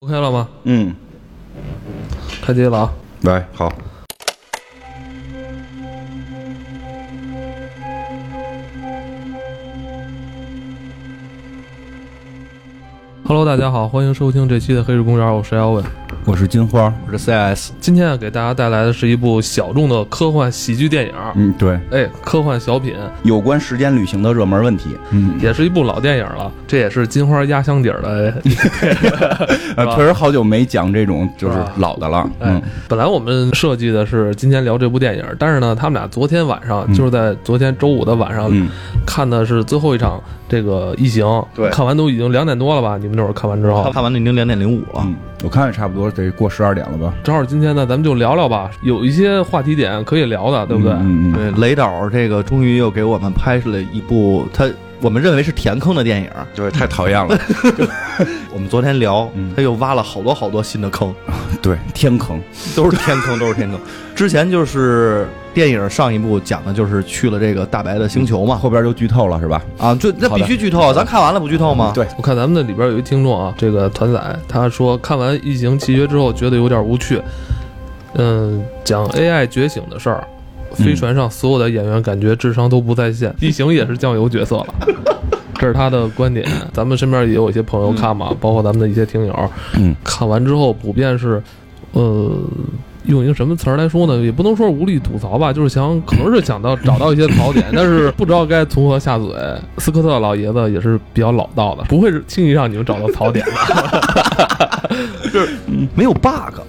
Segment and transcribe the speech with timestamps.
[0.00, 0.46] OK 了吗？
[0.64, 0.94] 嗯，
[2.42, 2.92] 开机了啊！
[3.22, 3.72] 来，好
[13.24, 15.82] ，Hello，大家好，欢迎收听这期的《黑水公园》，我是姚伟。
[16.24, 16.92] 我是金花。
[17.06, 26.50] 我是 CS，今天啊，给大家带来的是一部小众的科幻喜剧电影，嗯，对，哎，科幻小品，有关时间旅行的热门问题，嗯，也是一部老电影了。
[26.66, 28.34] 这也是金花压箱底儿的。
[29.76, 36.94] 呃，确实好久没讲这种就是老的了，哎嗯，本来我们设计的是今天聊这部电影，但是呢，他们俩昨天晚上，嗯。
[36.96, 38.68] 就是在昨天周五的晚上、嗯，
[39.06, 41.68] 看的是最后一场这个异形，对。
[41.70, 42.96] 看完都已经两点多了吧？
[42.96, 45.02] 你们那会儿看完之后，他看完了已经两点零五了。
[45.04, 45.14] 嗯，
[45.44, 50.92] 我看也差不多得过十二点了吧，正好今天呢，咱们就聊聊吧，有一些话题点可以聊的，对不对？
[50.94, 54.68] 嗯嗯，对，雷导这个终于又给我们拍了一部他
[55.00, 56.30] 我们认为是填坑的电影。
[56.54, 57.38] 对，太讨厌了，
[58.52, 61.14] 我们昨天聊嗯，他又挖了好多好多新的坑，
[61.62, 62.40] 对，天坑，
[62.74, 63.78] 都是天坑，都是天坑。
[64.14, 69.62] 之前就是电影上一部讲的就是去了这个大白的星球嘛，后边就剧透了是吧？
[69.76, 71.92] 啊，就那必须剧透，咱看完了不剧透吗？
[71.94, 77.20] 对，我看咱们那里边有一听众啊，这个团仔他说看完《异形契约》之后觉得有点无趣，
[78.14, 80.26] 嗯，讲 AI 觉醒的事儿，
[80.76, 84.66] 飞船上所有的演员感觉智商都不在线，异形也是酱油角色了。
[85.58, 91.42] 这是他的观点，咱们身边也有一些朋友看嘛，包括咱们的一些听友，嗯，看完之后普遍是，
[91.92, 92.30] 呃，
[93.04, 94.22] 用一个什么词儿来说呢？
[94.22, 99.28] 也不能说无力吐槽吧，就是想可能是想到找到一些槽点，但是不知道该从何下嘴。
[99.78, 103.52] 斯科特老爷子也是比较老道的，不会是轻易让你们找到槽点的。
[105.32, 105.54] 就是
[105.94, 106.60] 没有 bug，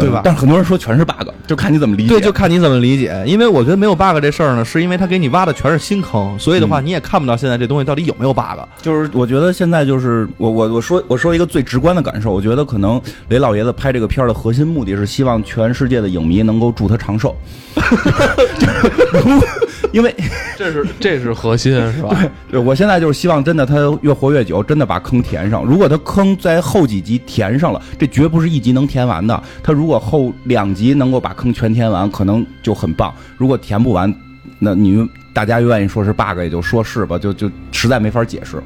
[0.00, 2.08] 对吧嗯但是很多人说全是 bug，就看你怎么理解。
[2.08, 3.22] 对，就看你怎么理解。
[3.26, 8.58] 因为我觉得没有 bug 这事儿呢，是因为他给你挖的全是新坑，所以的话你也看不到现在这东西到底有没有 bug。
[8.80, 17.36] 就是我觉得现在就是我我我说我说一个最直观的感受，我觉得可能雷老爷子拍这个片儿的核心目的是希望全世界的影迷能够祝他长寿，
[19.92, 20.14] 因为
[20.56, 22.16] 这是这是核心是吧？
[22.50, 25.64] 对我现在就是希望真的他越活越久，真的把坑填上。
[25.64, 29.42] 如果他坑在后几集填上了，这绝不是一集能填完的。
[29.62, 33.12] 他如果后两集能够把坑全填完，可能就很棒。
[33.36, 34.12] 如果填不完，
[34.58, 38.62] 那你大家愿意说是 bug 也就说是吧，就就实在没法解释，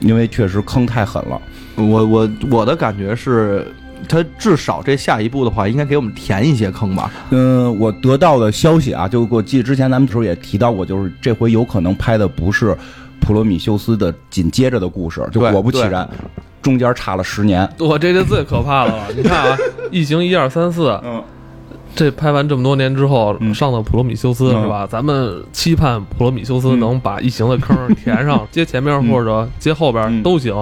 [0.00, 1.40] 因为确实坑太狠了。
[1.76, 3.66] 我我我的感觉是，
[4.08, 7.10] 他至少这下一步的话，应该给我们填一些坑吧。
[7.30, 12.76] 嗯，我得到的消息啊，就我记得之前咱们时候也提到过，就是这回有可能拍的不是
[13.20, 16.08] 普罗米修斯的紧接着的故事，就对果不其然，
[16.62, 17.68] 中间差了十年。
[17.78, 19.06] 我这就最可怕了？
[19.16, 19.56] 你看啊，
[19.90, 21.22] 《异形》一二三四，嗯，
[21.94, 24.86] 这拍完这么多年之后，嗯上的普罗米修斯、嗯是吧？
[24.86, 30.54] 咱们期盼普罗米修斯嗯能把异形的坑填上， 接前面或者接后边嗯都行，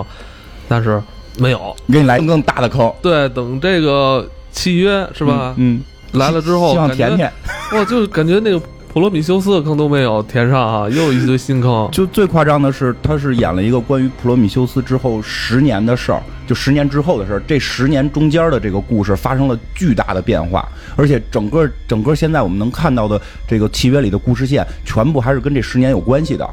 [0.69, 1.03] 但是
[1.38, 1.75] 没有。
[1.91, 5.54] 给你来更大的坑，对，等这个契约是吧？
[5.56, 5.81] 嗯，
[6.12, 7.32] 来了之后，希望感觉甜甜。
[7.72, 8.60] 哇，就感觉那个
[8.93, 11.88] 普罗米修斯的坑都没有填上啊，又一堆新坑。
[11.93, 17.43] 就最夸张的是，他是演了一个关于普罗米修斯之后十年的事儿，就十年之后的事儿。
[17.47, 20.66] 这十年中间的这个故事发生了巨大的变化，
[20.97, 26.49] 而且整个整个现在我们能看到的这个契约里的故事线，全部还是跟这十年有关系的。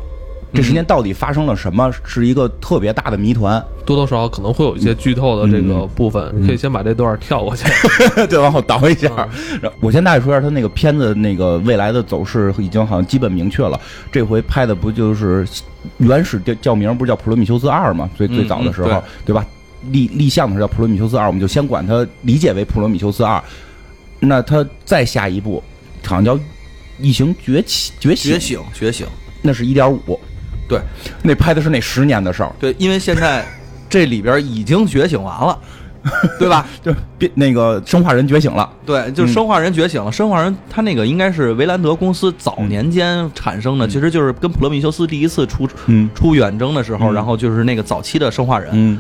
[0.56, 3.64] 这十年到底发生了什么，是一个特别大的谜团。
[3.86, 7.66] 多多少少可能会有一些剧透的这个部分，你可以先把这段跳过去。
[8.28, 9.10] 对，往后倒一下。
[9.62, 13.80] 嗯我先大概说一下他那个片子那个未来的走势，已经好像基本明确了。
[14.12, 15.48] 这回拍的不就是
[15.98, 18.10] 原始叫叫名不是叫《普罗米修斯二》吗？
[18.16, 19.46] 最嗯最早的时候，嗯对吧？
[19.92, 23.38] 立立项的时候叫《普罗米修斯二》，我们就先管它理解为《普罗米修斯二》。
[24.20, 25.62] 那它再下一步，
[26.04, 26.36] 好像叫
[27.00, 29.06] 《异形崛起觉醒》，觉醒，觉醒。
[29.44, 30.20] 那是一点五。
[30.68, 30.80] 对，
[31.24, 33.46] 那拍的是那十年的事儿，对，因为现在
[33.90, 35.58] 这里边已经觉醒完了，
[36.40, 36.66] 对吧？
[36.84, 38.70] 就变那个生化人觉醒了。
[38.86, 40.12] 对，就是生化人觉醒了。
[40.12, 49.00] 生化人他那个应该是维兰德公司早年间产生的，其实就是跟普罗米修斯第一次出嗯出远征的时候，嗯然后就是那个早期的生化人，嗯，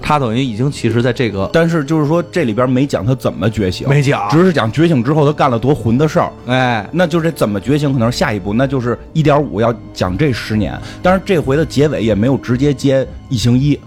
[0.00, 6.30] 他等于已经其实在这个但是就是说这里边没讲他怎么觉醒，没讲只是讲觉醒之后他干了多混的事儿。
[6.46, 10.78] 哎，那就是怎么觉醒，可能是下一步，那就是一点五要讲这十年。
[11.02, 13.78] 但是这回的结尾也没有直接接异形一，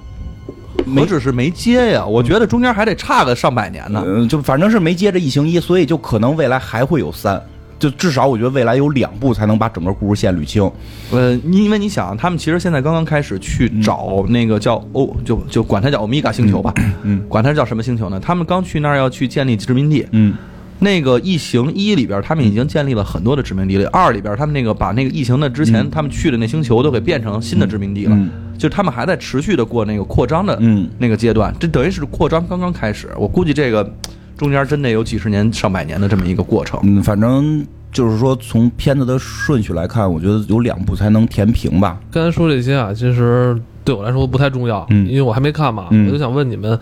[0.96, 2.06] 何止是没接呀？
[2.06, 4.04] 我觉得中间还得差个上百年呢。
[4.06, 7.42] 嗯，就反正是没接着异形一，所以就可能未来还会有三，
[7.80, 10.70] 就至少我觉得未来有两部才能把整个故事线捋清。
[11.12, 16.74] 呃，因为你想，他们其实现在刚刚开始去找那个叫欧，就就管它叫欧米伽星球吧，
[17.04, 18.20] 嗯管它叫什么星球呢？
[18.20, 20.06] 他们刚去那儿要去建立殖民地。
[20.12, 20.36] 嗯
[20.82, 23.90] 那个异形一里边，他们已经建立了很多的殖民地了。
[23.90, 28.16] 二里边，他们那个把那个异形的之前他们去的那星球都给变成新的殖民地了。
[28.16, 33.10] 嗯就是他们还在持续的过那个扩张的嗯，那个阶段，这等于是扩张刚刚开始。
[33.18, 33.90] 我估计这个
[34.40, 36.80] 中间真得有几十年、上百年的这么一个过程。
[36.84, 42.00] 嗯，反正就是说，从片子的顺序来看，我觉得有两部才能填平吧。
[42.10, 46.80] 刚才说这些啊，其实对我来说不太重要，嗯因为我还没看嘛，嗯我就想问你们，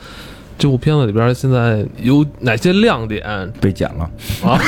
[0.56, 4.08] 这部片子里边现在有哪些亮点被剪了。
[4.44, 4.60] 啊？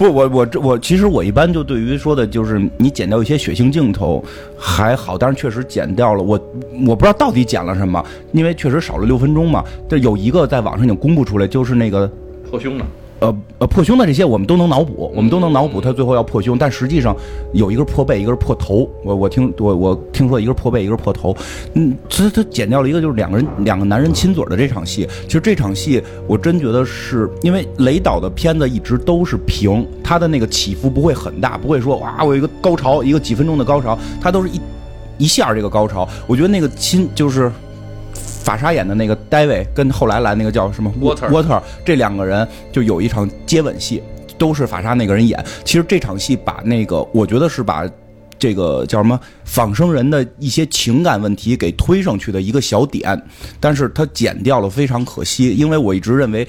[0.00, 4.24] 不，我我这我其实我一般就对于说的就是你剪掉一些血腥镜头
[4.56, 6.22] 还好，但是确实剪掉了。
[6.22, 6.40] 我
[6.86, 8.02] 我不知道到底剪了什么，
[8.32, 9.62] 因为确实少了六分钟嘛。
[9.90, 12.10] 这有一个在网上已经公布出来，就是那个
[12.50, 12.84] 破胸的？
[13.20, 17.14] 呃呃破胸的这些我们都能脑补，我们都能脑补他最后要破胸，但实际上
[17.52, 18.88] 有一个是破背，一个是破头。
[19.04, 21.36] 我我听我我听说一个是破背，一个是破头。
[21.74, 25.06] 嗯，其实他剪掉了一个就是两个人两个男人亲嘴的这场戏。
[25.26, 34.60] 其实这场戏我真觉得是因为雷导的片子一直都是平，他的那个起伏不会很大，不会说哇我有一个高潮，一个几分钟的高潮，他都是一
[35.18, 36.08] 一下这个高潮。
[36.26, 37.52] 我觉得那个亲就是。
[38.50, 44.02] 法莎演的那个戴维跟后来来那个叫什么 Water Water 这两个人就有一场接吻戏，
[44.36, 45.38] 都是法莎那个人演。
[45.64, 47.88] 其实这场戏把那个，我觉得是把
[48.40, 53.22] 这个叫什么仿生人的一些情感问题给推上去的一个小点，
[53.60, 55.54] 但是他剪掉了，非常可惜。
[55.54, 56.44] 因为我一直认为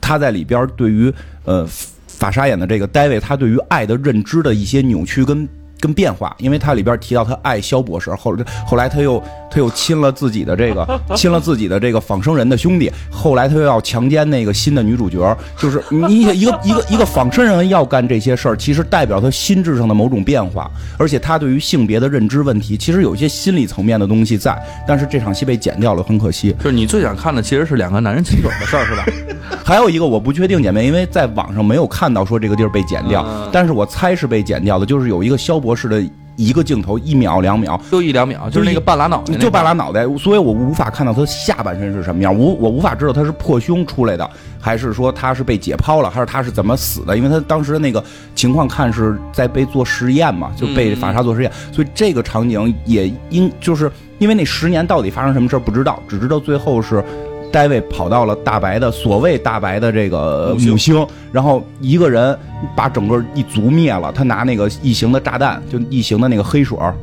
[0.00, 1.12] 他在里边对于
[1.44, 1.68] 呃
[2.06, 5.48] 法莎演的这个戴维，他对于爱的认知的一些扭曲跟。
[5.80, 8.36] 跟变化，因为他里边提到他爱肖博士，后
[8.66, 24.56] 后来他又他又亲了自己的这个 亲了自己的这个仿生人的兄弟，后来他又要强奸那个新的女主角，就是 你一个一个一个仿生人要干这些事儿，其实代表他心智上的某种变化，而且他对于性别的认知问题，其实有一些心理层面的东西在，
[24.86, 26.54] 但是这场戏被剪掉了，很可惜。
[26.62, 29.04] 就是你最想看的其实是两个男人亲嘴的事儿，是吧？
[29.64, 36.02] 还有一个我不确定姐妹，因为在网上没有看到说这个地儿被剪掉，嗯但是我猜是被剪掉的，就是有一个肖博士的
[36.36, 47.16] 一个镜头，一秒两秒，就一两秒，就是那个半拉脑袋，就半拉脑袋，所以我无法看到他下半身是什么样，无我无法知道他是破胸出来的，还是说他是被解剖了，还是他是怎么死的？
[47.16, 48.02] 因为他当时的那个
[48.34, 57.04] 情况看是在被做实验嘛，就被法沙做实验，所以这个场景也应就是因为那十年到底发生什么事儿不知道，只知道最后是。
[57.52, 62.36] 戴维跑到了大白的所谓大白的这个母星然后一个人
[62.76, 64.12] 把整个一族灭了。
[64.12, 66.94] 他拿那个异形的炸弹，就异形的那个黑水儿，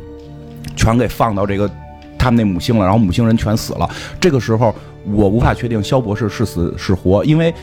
[0.75, 1.69] 全给放到这个
[2.17, 3.89] 他们那母星了，然后母星人全死了。
[4.19, 4.73] 这个时候，
[5.05, 7.53] 我无法确定肖博士是死是活，因为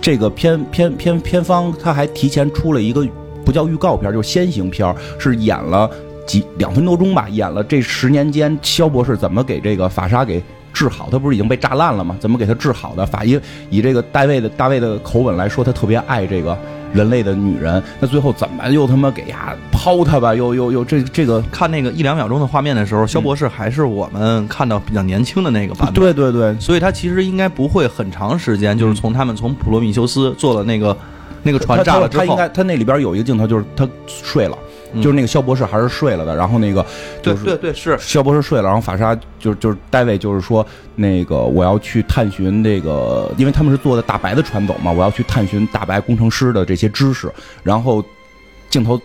[0.00, 3.06] 这个片 片片片方他还提前出了一个
[3.44, 5.88] 不叫预告片，就是先行片儿，是演了
[6.26, 10.42] 几两分多钟吧，演了这十年间肖博士怎么给这个法沙给。
[10.74, 12.16] 治好，他不是已经被炸烂了吗？
[12.20, 13.06] 怎么给他治好的？
[13.06, 13.40] 法医
[13.70, 16.58] 以这个大卫的大卫的口吻来说，他特别爱这个
[16.92, 17.82] 人类的女人。
[18.00, 20.34] 那最后怎么又他妈给呀抛他吧？
[20.34, 25.94] 又又又这这个 看那个一两秒钟的画面的时候，肖博士还是我们看到比较年轻的那个版本。
[25.94, 30.96] 对对对，所以他其实应该不会很长时间，就是从他们从普罗米修斯做了那个
[31.44, 36.34] 那个船炸了之后，他应该他那里边有一个镜头，就是他睡了，嗯就是那个肖博士还是睡了的。
[36.34, 36.84] 然后那个
[37.22, 47.30] 就是对对对是，肖博士睡了，然后法沙就就是戴维就是说那个我要去探寻这个，因为他们是坐的大白的船走嘛，我要去探寻大白工程师的这些知识。
[47.62, 48.04] 然后
[48.70, 49.00] 镜头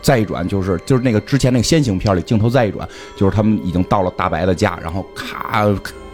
[0.00, 5.66] 再一转，就是就是那个之前那个先行片里镜头再一转，就是他们已经到了大白的家，然后咔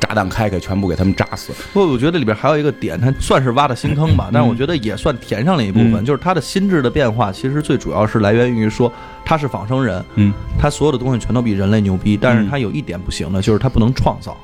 [0.03, 1.53] 炸弹开开，全部给他们炸死。
[1.73, 6.05] 不过我觉得里边还有一个点，它算是挖的新坑吧，但是我觉得也算填上了一部分，嗯。
[6.05, 8.93] 就是他的心智的变化，其实最主要是来源于说
[9.25, 12.51] 他是仿生人，嗯，他所有的东西全都比人类牛逼，但是嗯。
[12.51, 14.37] 他有一点不行的，就是他不能创造。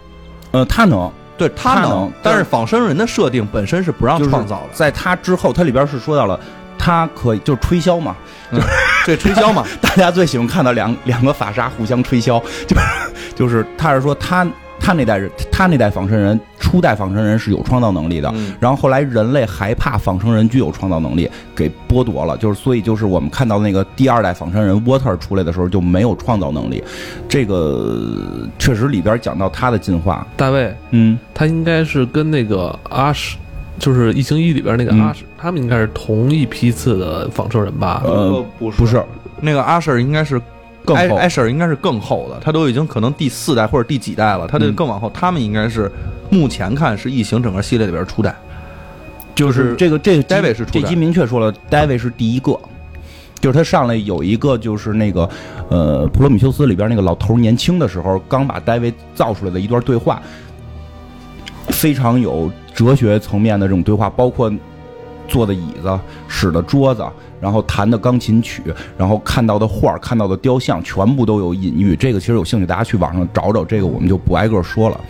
[0.52, 1.10] 呃，他能。
[1.36, 6.40] 对他能他能，但是仿生人的设定本身是不让创造的，在他之后，他里边是说到了，
[6.76, 8.16] 他可以就是吹箫嘛，
[9.06, 12.82] 这吹箫嘛， 大家最喜欢看到两两个法沙互相吹箫，就是
[13.36, 14.44] 就是他是说他
[14.88, 18.32] 他那代人，他那代仿生人，初代仿生人是有创造能力的。
[18.34, 18.54] 嗯。
[18.58, 26.82] 然后后来人类害怕仿生人具有创造能力，给剥夺了，就是所以就是我们看到那个第二代仿生人 Water 出来的时候就没有创造能力，
[27.28, 33.36] 这个确实里边讲到他的进化，大卫，嗯，他应该是跟那个阿什，
[33.78, 38.00] 就是《异形一》里边那个嗯阿什，他们应该是同一批次的仿生人吧？
[38.06, 39.04] 呃不是不是。
[39.42, 40.40] 那个阿 Sir 应该是
[40.88, 44.74] 更后艾艾 Sir 应该是更厚的，他都已经可能第四代或者第几代了，他这嗯。
[44.74, 45.90] 更往后，他们应该是
[46.30, 48.34] 目前看是异形整个系列里边初代。
[49.34, 52.58] 就是这个这个 David 是初代这集明确说了，David 是第一个，
[53.40, 55.28] 就是他上来有一个就是那个
[55.68, 60.20] 呃《普罗米修斯》里边那个老头儿年轻的时候刚把 David 造出来的一段对话，
[61.68, 64.52] 非常有哲学层面的这种对话，包括
[65.28, 67.04] 坐的椅子、使的桌子，
[67.40, 68.62] 然后弹的钢琴曲，
[68.96, 71.94] 然后看到的画、看到的雕像，全部都有隐喻。
[71.96, 75.00] 这个其实有兴趣，大家去网上找找，这个我们就不挨个说了。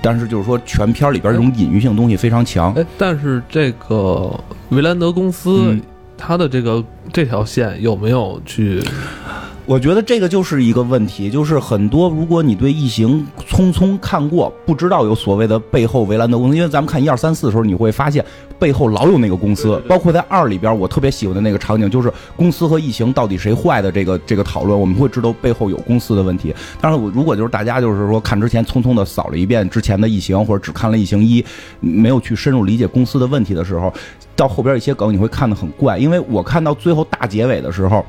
[0.00, 2.72] 但是就是说，全片里边这种隐喻性东西非常强。
[2.74, 4.32] 哎，但是这个
[4.68, 5.82] 维兰德公司嗯
[6.16, 8.82] 它的这个这条线有没有去？
[9.68, 18.24] 我觉得这个就是一个问题，就是很多如果你对异形匆匆看过，不知道有所谓的背后维兰德公司，因为咱们看一二三四的时候，你会发现
[18.58, 26.54] 背后老有那个公司，包括在二里边，我特别喜欢的那个场景就是公司和异形到底谁坏的这个这个讨论，我们会知道背后有公司的问题。
[26.80, 31.44] 当然，我如果就是大家就是说看之前匆匆的扫了一遍之前的异形，或者只看了异形一，
[31.80, 33.92] 没有去深入理解公司的问题的时候，
[34.34, 38.02] 到后边一些梗你会看得很怪，因为我看到最后大结尾的时候。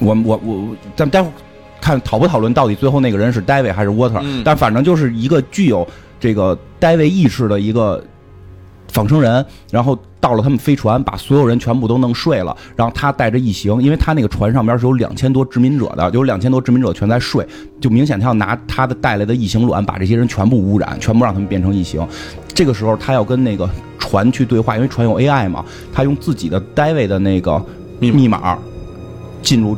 [0.00, 1.32] 我我我，咱们待会儿
[1.80, 5.86] 看讨不讨论到底最后那个人是 David 还是 Water，、嗯但反正就是一个具有
[6.18, 8.02] 这个 David 意识的一个
[8.88, 17.46] 仿生人，然后到了他们飞船，把所有人全部都弄睡了，然后他带着异形，因为他那个船上边是有两千多殖民者的，有两千多殖民者全在睡，
[17.80, 22.06] 就明显他要拿他的带来的异形卵把这些人全部污染，全部让他们变成异形。
[22.54, 27.62] 这个时候他要跟那个船去对话，因为船有 AI 嘛，他用自己的 David 的那个
[27.98, 28.58] 密码密码
[29.44, 29.76] 进入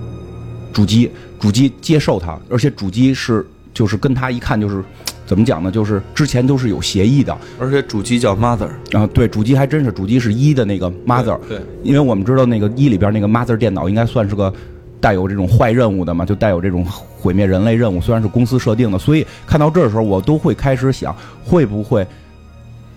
[0.73, 4.83] 主机，主机接受它，而且主机是就是跟他一看就是
[5.27, 5.71] 怎么讲呢？
[5.71, 14.53] 就是之前都是有协议的，而且主机叫 Mother，啊对主机还真是主机是一的那个 Mother，对，因为我们知道那个一里边那个 Mother 电脑应该算是个
[15.01, 22.07] 带有这种坏任务的嘛，就带有这种毁灭人类任务，虽然是公司设定的，所以看到这儿的时候，我都会开始想，会不会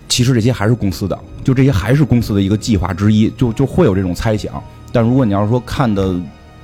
[0.08, 4.62] 其实这些还是公司的，就这些还是公司的一个计划之一，就就会有这种猜想。
[4.92, 6.14] 但如果你要是说看的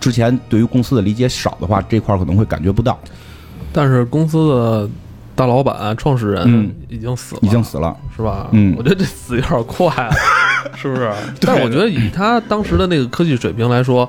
[0.06, 2.96] 之前对于公司的理解少的话，这块儿可能会感觉不到，
[3.72, 4.88] 但是公司的
[5.34, 7.96] 大老板、创始人嗯已经死了，已经死了。
[8.16, 8.46] 是吧？
[8.52, 10.14] 嗯我觉得这死有点快了，
[10.76, 11.10] 是不是？
[11.42, 14.08] 但是我觉得以他当时的那个科技水平来说，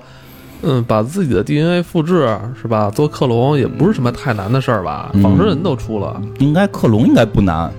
[0.61, 2.29] 嗯，把自己的 DNA 复制
[2.61, 5.09] 是吧，做克隆也不是什么太难的事儿吧？
[5.15, 7.71] 嗯仿生人都出了，应该克隆应该不难，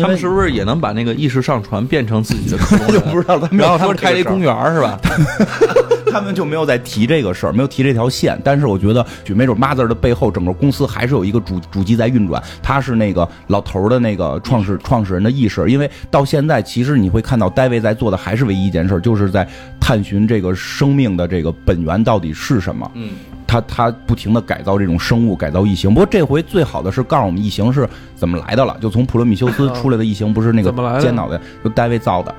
[0.00, 2.94] 他们是不是也能把那个意识上传变成自己的克隆人？
[2.98, 4.54] 就不知道他们然后他说们开了一公园。
[4.54, 4.98] 园是吧？
[6.16, 8.40] 他们就没有再提这个事儿，没有提这条线。
[8.42, 15.68] 但是我觉得，就没准 Mother 的背后，整个公司还是有一个主主机在运转，他是那个老头儿的那个创始 创始人的意识。
[15.70, 19.46] 因为到现在，其实你会看到戴维在做的还是唯一一件事，就是在
[19.78, 22.90] 探寻这个生命的这个本源到底是什么。
[22.94, 23.10] 嗯，
[23.46, 25.92] 他他不停的改造这种生物，改造异形。
[25.92, 32.34] 不过这回最好的是告诉我们异形是怎么来的了，就从普罗米修斯出来的异形，不是那个尖脑袋，就戴维造的，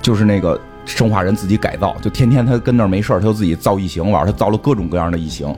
[0.00, 5.54] 就是那个生化人自己改造，就天天他跟那儿没事儿他就自己造异形玩，他造了各种各样的异形。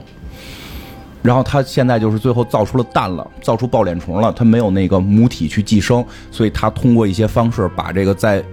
[1.21, 8.43] 然后他现在就是最后造出了蛋了，造出抱脸虫了，他没有那个母体去寄生，所以他通过一些方式把这个在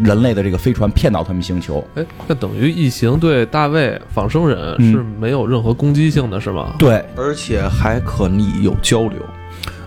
[0.00, 1.84] 人类的这个飞船骗到他们星球。
[1.94, 6.74] 哎，那等于异形对大卫仿生人嗯是没有任何攻击性的，是吗？
[6.78, 9.20] 对，而且还可以有交流。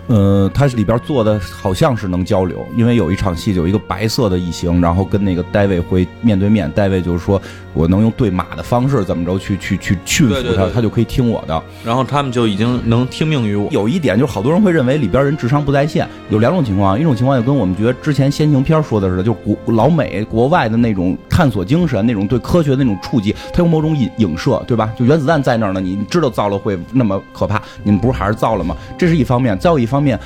[0.06, 7.40] 呃，它里边做的好像是能交流，因为有一场戏有一个白色的异形，然后跟那个戴维会面对面，戴维就是说
[7.72, 11.62] 我能用对马的方式怎么着去去去驯服它，对对对他就可以听我的。
[11.84, 13.68] 然后他们就已经能听命于我。
[13.70, 24.92] 有一点就是好多人会认为里边人智商不在线，有两种情况，一种情况就跟我们觉得之前先行片说的似的，就国老美国外的那种探索精神，那种对科学的那种触及，它有某种影影射，对吧？
[24.98, 28.76] 就原子弹在那儿呢，你知道造了会那么可怕，你们不是还是造了吗？
[28.98, 30.18] 这是一方面，再有一方面，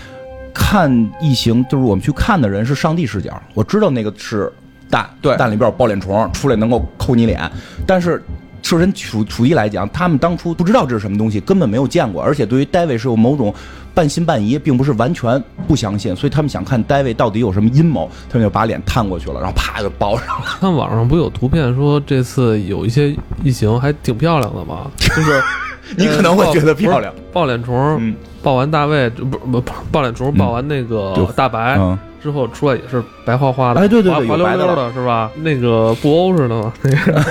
[0.52, 4.50] 看异形就是我们去看的人是上帝视角，我知道那个是
[4.94, 7.50] 蛋，对蛋里边有抱脸虫，出来能够抠你脸，
[7.86, 8.22] 但是。
[8.66, 13.52] 设身处处地来讲，他们当初不知道这是什么东西，根本没有见过，而且对于戴维是有某种
[13.92, 20.46] 半信半疑，并不是完全不相信，所以他们想看戴维到底有什么阴谋，他们就把脸探过去了，然后啪就包上了。
[20.58, 24.90] 看网上不有图片说这次有一些异形还挺漂亮的吗？
[24.96, 25.42] 就是
[25.98, 35.30] 你可能会觉得漂亮，抱脸虫嗯抱完大卫，不不不抱脸虫抱完那个大白嗯，之后出来也是白花花的，哎对对对滑滑溜溜的的是吧？
[35.36, 37.22] 那个布欧似的嘛，那个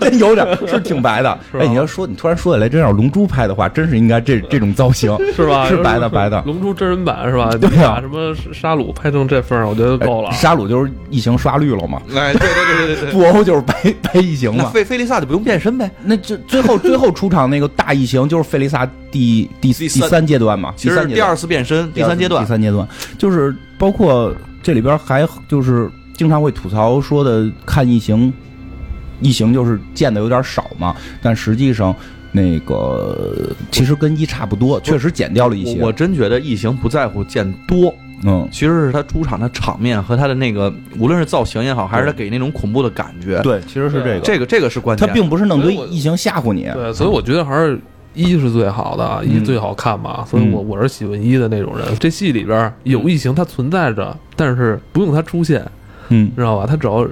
[0.00, 1.38] 真有点是挺白的。
[1.52, 5.66] 哎，你要说你突然说起来，真要是龙珠拍的话，真是应该这这种造型，是吧？
[5.68, 6.42] 是白的白的。
[6.46, 7.50] 龙珠真人版是吧？
[7.60, 10.36] 对啊什么沙鲁拍成这份儿，我觉得够了哎。
[10.36, 13.12] 沙鲁就是异形刷绿了嘛，哎，对对对对对对。
[13.12, 14.70] 布欧就是白白异形嘛。
[14.70, 15.90] 费费利萨就不用变身呗？
[16.02, 22.48] 那这最后最后出场那个大异形就是费利萨第第第第三三阶段嘛，其实是第第三阶段二次变身，第第三阶段第。
[22.48, 22.88] 三阶段
[23.18, 28.32] 就是包括这里边还就是经常会吐槽说的看异形，
[29.20, 31.94] 异形就是见的有点少嘛，但实际上
[32.32, 35.80] 那个其实跟一差不多，确实减掉了一些。
[35.80, 37.94] 我我真觉得异形不在乎见多，
[38.24, 45.06] 嗯，其实是他出场的场面和他的那个，无论是造型也好，还是他给那种恐怖的感觉，对，其实是这个，这个这个是关键。
[45.06, 47.80] 他并不是弄堆异形吓唬你，对，所以我觉得还是
[48.14, 50.24] 一是最好的，一嗯最好看嘛。
[50.24, 51.86] 所以我我是喜欢一的那种人。
[51.98, 55.64] 这戏里边有异形，它存在着，但是不用它出现，
[56.08, 56.30] 嗯。
[56.36, 56.66] 知道吧？
[56.68, 57.06] 它只要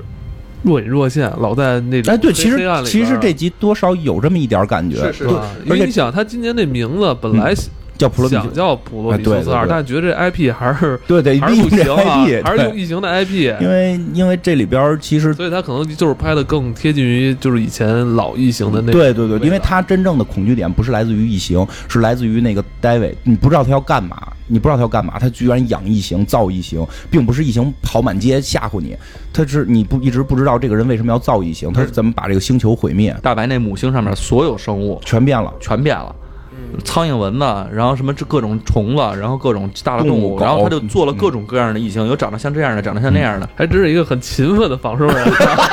[0.63, 5.25] 若隐若现，老在那种哎，对，其实其实这集多少有这么一点感觉，是是？
[5.25, 7.55] 因而且为你想，他今年那名字本来
[7.99, 13.55] 叫普罗想叫普罗米修斯二，但是觉得这 IP 还是对对，还是不利用这行啊 IP，，还是用异形的 IP。
[13.61, 28.97] 因为因为这里边其实所以他可能就是拍的更贴近于就是以前老异形的那对对对，因为他真正的恐惧点不是来自于异形，是来自于那个 David，你不知道他要干嘛，你不知道他要干嘛，他居然养异形、造异形，并不是异形跑满街吓唬你，
[29.33, 35.53] 他是你不一直不知道这个人为什么要造异形，他是怎么把这个星球毁灭，大白那母星上面所有生物全变了。
[35.61, 36.15] 全变了。
[36.57, 36.79] 嗯。
[36.85, 43.49] 苍蝇、蚊子，然后什么这各种虫子，然后各种大的动物，然后他就做了各种各样的异形，有长得像这样的，长得像那样的。
[43.55, 45.25] 还真是一个很勤奋的仿生人，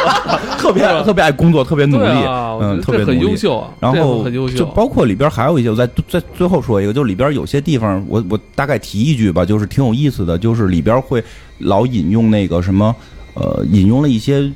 [0.58, 2.08] 特别爱特别爱工作，特别努力，
[2.62, 11.24] 嗯，特别很优秀啊，然后很优秀，就包括里边还有一些，我再再最后说一个，就是里边有些地方，我我大概提一句吧，就是挺有意思的，就是里边会
[11.60, 12.96] 老引用那个什么，
[13.34, 14.50] 呃，引用了一些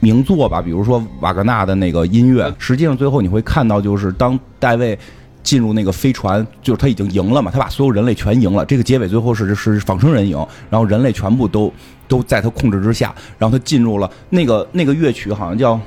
[0.00, 2.54] 名作吧，比如说瓦格纳的那个音乐。
[2.58, 4.98] 实际上最后你会看到，就是当戴维。
[5.42, 8.64] 进入那个飞船，就是他已经赢了嘛，他把所有人类全赢了。
[8.66, 10.36] 这个结尾最后是是仿生人赢，
[10.68, 11.72] 然后人类全部都
[12.06, 15.80] 都在他控制之下，然后他进入了那个那个乐曲，好像叫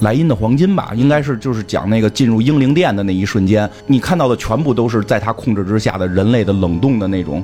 [0.00, 7.42] 莱茵的黄金吧，应该是就是讲那个进入英灵殿的那一瞬间，你看到的全部都是在他控制之下的人类的冷冻的那种。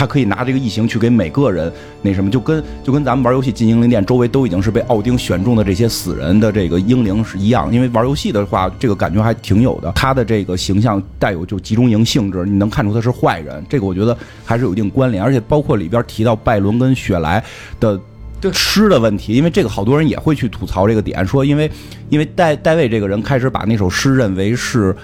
[0.00, 7.70] 他可以拿这个异形去给每个人那什么，就跟就跟咱们玩游戏进英灵殿，周围都已经是被奥丁选中的这些死人的这个英灵是一样。
[7.70, 9.92] 因为玩游戏的话，这个感觉还挺有的。
[9.94, 15.22] 他的这个形象带有就集中营性质，你能看出他是坏人，这个我觉得还是有一定关联。
[15.22, 17.44] 而且包括里边提到拜伦跟雪莱
[17.78, 18.00] 的
[18.40, 21.70] 对诗的问题，因为这个好多人也会去吐槽这个点，说因为
[22.08, 24.96] 因为戴戴维这个人开始把那首诗认为是。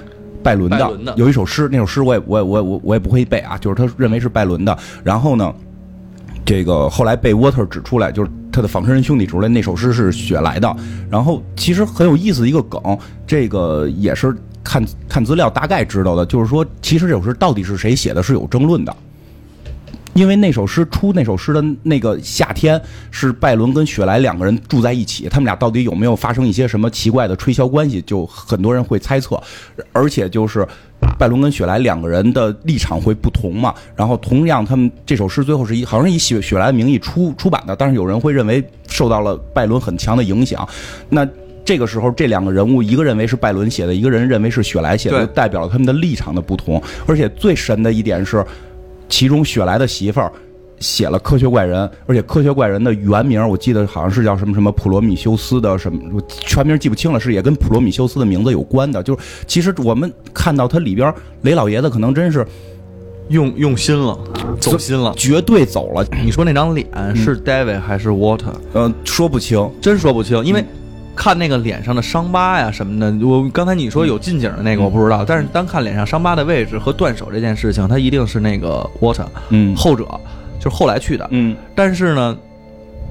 [0.43, 4.77] 拜伦的伦的有一首诗，那首诗我也我也我也我我也不会背啊，就是他认为是拜伦的。
[5.03, 5.53] 然后呢，
[6.45, 10.77] 这个后来被沃特指出来，就是他的仿生人兄弟指出来那首诗是雪莱的。
[11.11, 12.81] 然后其实很有意思的一个梗，
[13.27, 18.97] 这个也是看看资料大概知道的，就是说其实这首诗到底是谁写的是有争论的。
[20.17, 29.41] 因为那首诗出那首诗的那个夏天是拜伦跟雪莱两个人住在一起，他们俩到底有没有发生一些什么奇怪的吹箫关系，就很多人会猜测，
[29.93, 30.67] 而且就是
[31.19, 33.75] 拜伦跟雪莱两个人的立场会不同嘛。
[33.95, 40.67] 然后同样，他们这首诗最后是以好像是以雪雪莱的名义出出版的，但是有人会认为受到了拜伦很强的影响。
[41.11, 41.29] 那
[41.63, 46.83] 这个时候，这两个人物，一个认为是拜伦写的，一个人认为是雪莱写的，就代表了他们的立场的不同。
[47.07, 48.43] 而且最神的一点是，
[49.09, 50.33] 其中雪莱的媳妇儿
[50.79, 59.03] 写了《科学怪人》，而且《科学怪人》的原名我记得好像是叫什么什么普罗米修斯的什么，我全名记不清了，是也跟普罗米修斯的名字有关的。
[59.03, 62.47] 就是其实我们看到他里边，雷老爷子可能真是
[63.29, 64.19] 用用心了，
[64.61, 65.15] 走心了。
[65.17, 68.53] 绝对走了，你说那张脸是 David 还是 Water？
[68.75, 69.71] 呃，说不清。
[69.81, 70.63] 真说不清，因为
[71.17, 79.75] 看那个脸上的伤疤呀什么的，我刚才你说有近景的那个我不知道，但是单看脸上伤疤的位置和断手这件事情，他一定是那个 Water，嗯。
[79.75, 80.07] 后者
[80.61, 81.27] 就是后来去的。
[81.31, 82.37] 嗯，但是呢，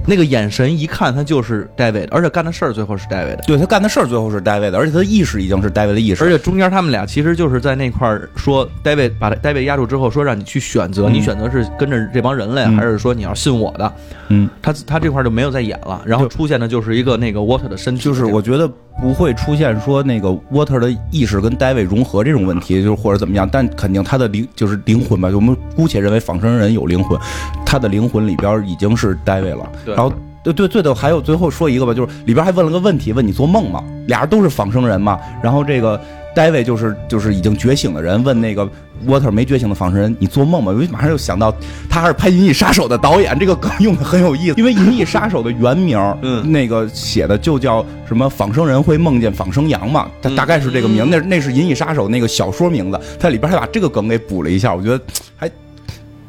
[0.07, 3.43] 那个眼神一看他就是 David，而且干的事儿最后是 David 的。
[3.47, 6.29] 对他干的事儿最后是戴维的，而且他的意识已经是戴维的意识而。
[6.29, 13.93] 且中间他们俩其实就是在那块儿说，David 把 David 压住之后，说让你去选择，嗯你选择是跟着这帮人类，嗯还是说你要信我的？
[14.29, 18.69] 嗯，他他这块儿就没有再演了，然后出现的就是一个那个 Water 的身体，就是我觉得
[19.01, 27.19] 不会出现说那个 Water 的意识跟 David 融合这种问题，就是或者怎么样，但肯定他的灵就是灵魂吧，我们姑且认为仿生人有灵魂，
[27.65, 29.69] 他的灵魂里边已经是 David 了。
[29.85, 30.11] 然后
[30.43, 33.83] 对对对的，还有最后说一个吧，就是里边还问了个问题，问你做梦吗？
[34.07, 35.99] 俩人都是仿生人嘛，然后这个。
[36.35, 38.69] 戴维就是就是已经觉醒的人，问那个
[39.07, 40.71] Water 没觉醒的仿生人，你做梦吗？
[40.71, 41.55] 我马上就想到
[41.89, 55.01] 他还是拍《银翼杀手》的导演，这个梗用的很有意思，因为《银翼杀手》的原名，嗯那个写的就叫什么仿生人会梦见仿生羊嘛，它嗯大概是这个名，那那是《银翼杀手》那个小说名字，它里边还把这个梗给补了一下，我觉得
[55.37, 55.49] 还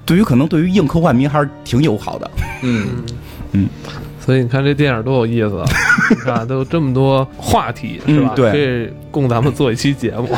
[0.04, 2.30] 对于可能对于硬科幻迷还是挺友好的。
[2.62, 2.88] 嗯
[3.52, 3.68] 嗯，
[4.26, 5.64] 所以你看这电影多有意思啊！
[6.10, 8.34] 你看都有这么多话题，是吧？
[8.34, 10.28] 嗯对可以供咱们做一期节目。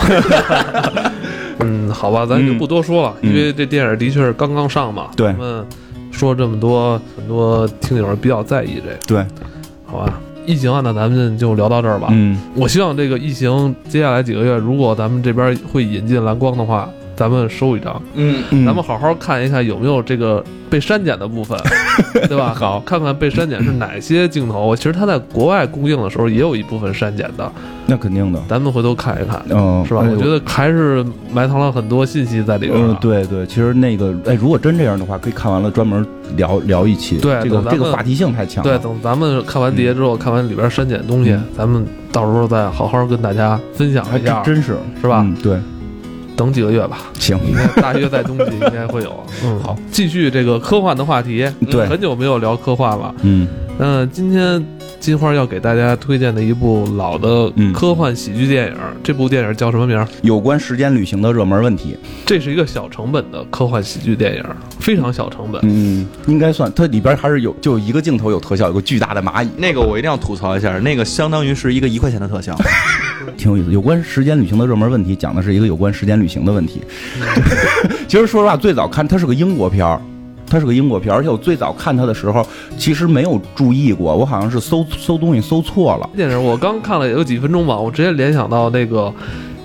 [1.60, 5.08] 嗯，好吧，咱就不多说了，嗯因为这电影的确是刚刚上嘛。
[5.16, 5.66] 对咱们
[6.12, 9.26] 说这么多，很多听友比较在意这个，对，
[9.86, 10.20] 好吧？
[10.44, 12.08] 异形啊，那咱们就聊到这儿吧。
[12.10, 21.58] 嗯，我希望这个异形接下来几个月，如果咱们这边会引进蓝光的话，咱们收一张，嗯，嗯咱们好好看一看有没有这个被删减的部分，
[22.28, 22.54] 对吧？
[22.56, 22.78] 好。
[22.86, 24.76] 看看被删减是哪些镜头。
[24.76, 27.50] 其实它在国外公映的时候也有一部分删减的，
[27.86, 30.02] 那肯定的，咱们回头看一看，嗯，是吧？
[30.04, 37.18] 哎我觉得还是埋藏了很多信息在里边嗯。，对对，其实那个，哎，如果真这样的话，可以看完了专门聊聊一期。
[37.18, 41.44] 对这个这个话题性太强对，等咱们看完碟之后，看完里边删减的东西，嗯。
[41.56, 44.76] 咱们到时候再好好跟大家分享一下真，真是。
[45.00, 45.22] 是吧？
[45.26, 45.58] 嗯，对，
[46.38, 46.98] 等几个月吧。
[47.18, 47.36] 行，
[47.82, 49.12] 大约在冬季应该会有。
[49.44, 51.46] 嗯，好，继续这个科幻的话题。
[51.68, 53.12] 对很久没有聊科幻了。
[53.22, 53.46] 嗯
[53.80, 54.64] 那今天
[54.98, 58.74] 金花要给大家推荐的一部老的嗯科幻喜剧电影，
[59.04, 60.04] 这部电影叫什么名？
[60.22, 61.96] 有关时间旅行的热门问题，
[62.26, 64.44] 这是一个小成本的科幻喜剧电影，
[64.80, 65.60] 非常小成本。
[65.64, 72.56] 嗯，应该算，它里边还是有就一个镜头有特效，有个巨大的蚂蚁，那个我一定要吐槽一下，那个相当于是一个一块钱的特效。
[73.36, 73.72] 挺有意思。
[73.72, 76.82] 有关时间旅行的热门问题，讲的是一个有关时间旅行的问题。
[78.08, 80.00] 其实说实话，最早看它是个英国片儿。
[80.50, 82.42] 它是个英国片儿，而且我最早看它的时候，
[82.78, 86.08] 其实没有注意过，我好像是搜搜东西搜错了。
[86.16, 89.12] 电影我刚看了有几分钟吧，我直接联想到那个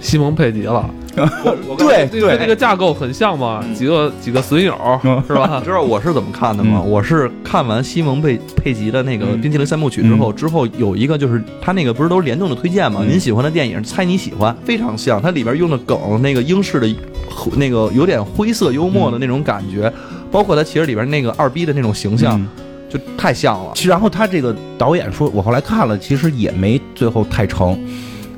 [0.02, 0.89] 西蒙佩吉了。
[1.15, 5.65] 我对这个这个架构很像嘛，几个几个损友嗯是吧 你？
[5.65, 6.82] 知道我是怎么看的吗？
[6.84, 13.02] 嗯我是看完西蒙佩佩吉的那个嗯《冰淇淋三部曲》之后，之后有一个就是他那个不是都是联动的推荐吗？
[13.04, 15.21] 嗯您喜欢的电影，猜你喜欢，非常像。
[15.21, 16.88] 它里边用的梗，那个英式的，
[17.58, 19.91] 那个有点灰色幽默的那种感觉，
[20.32, 22.47] 包括它其实里边那个二逼的那种形象，嗯
[22.89, 23.71] 就太像了。
[23.76, 27.76] 其实然后他这个导演说，我后来看了，其实也没最后太成，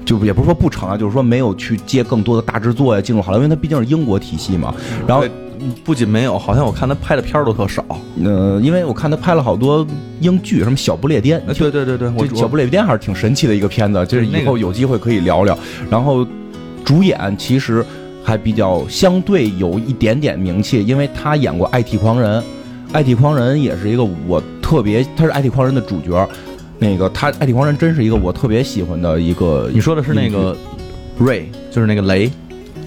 [0.06, 4.74] 就也不是说不成啊，就是说没有去接更多的大制作呀，进入好莱坞，因为它毕竟是英国体系嘛。
[5.08, 5.26] 然后
[5.84, 7.84] 不仅没有，好像我看他拍的片儿都特少。
[8.24, 9.86] 呃，因为我看他拍了好多
[10.20, 15.58] 英剧，什么《小不列颠》哎，对对对对，我《小不列颠》还是挺神奇的一个片子，就是以后有机会可以聊聊。
[15.90, 16.28] 然后
[16.84, 17.84] 主演其实
[18.24, 22.40] 还比较相对有一点点名气，因为他演过《爱体狂人》，
[22.92, 26.30] 《爱体狂人》也是一个我特别，他是《爱体狂人》的主角。
[26.78, 29.70] 那个他《IT 狂人》真是一个我特别喜欢的一个。
[29.74, 30.56] 你说的是那个
[31.18, 32.30] 瑞，就是那个雷，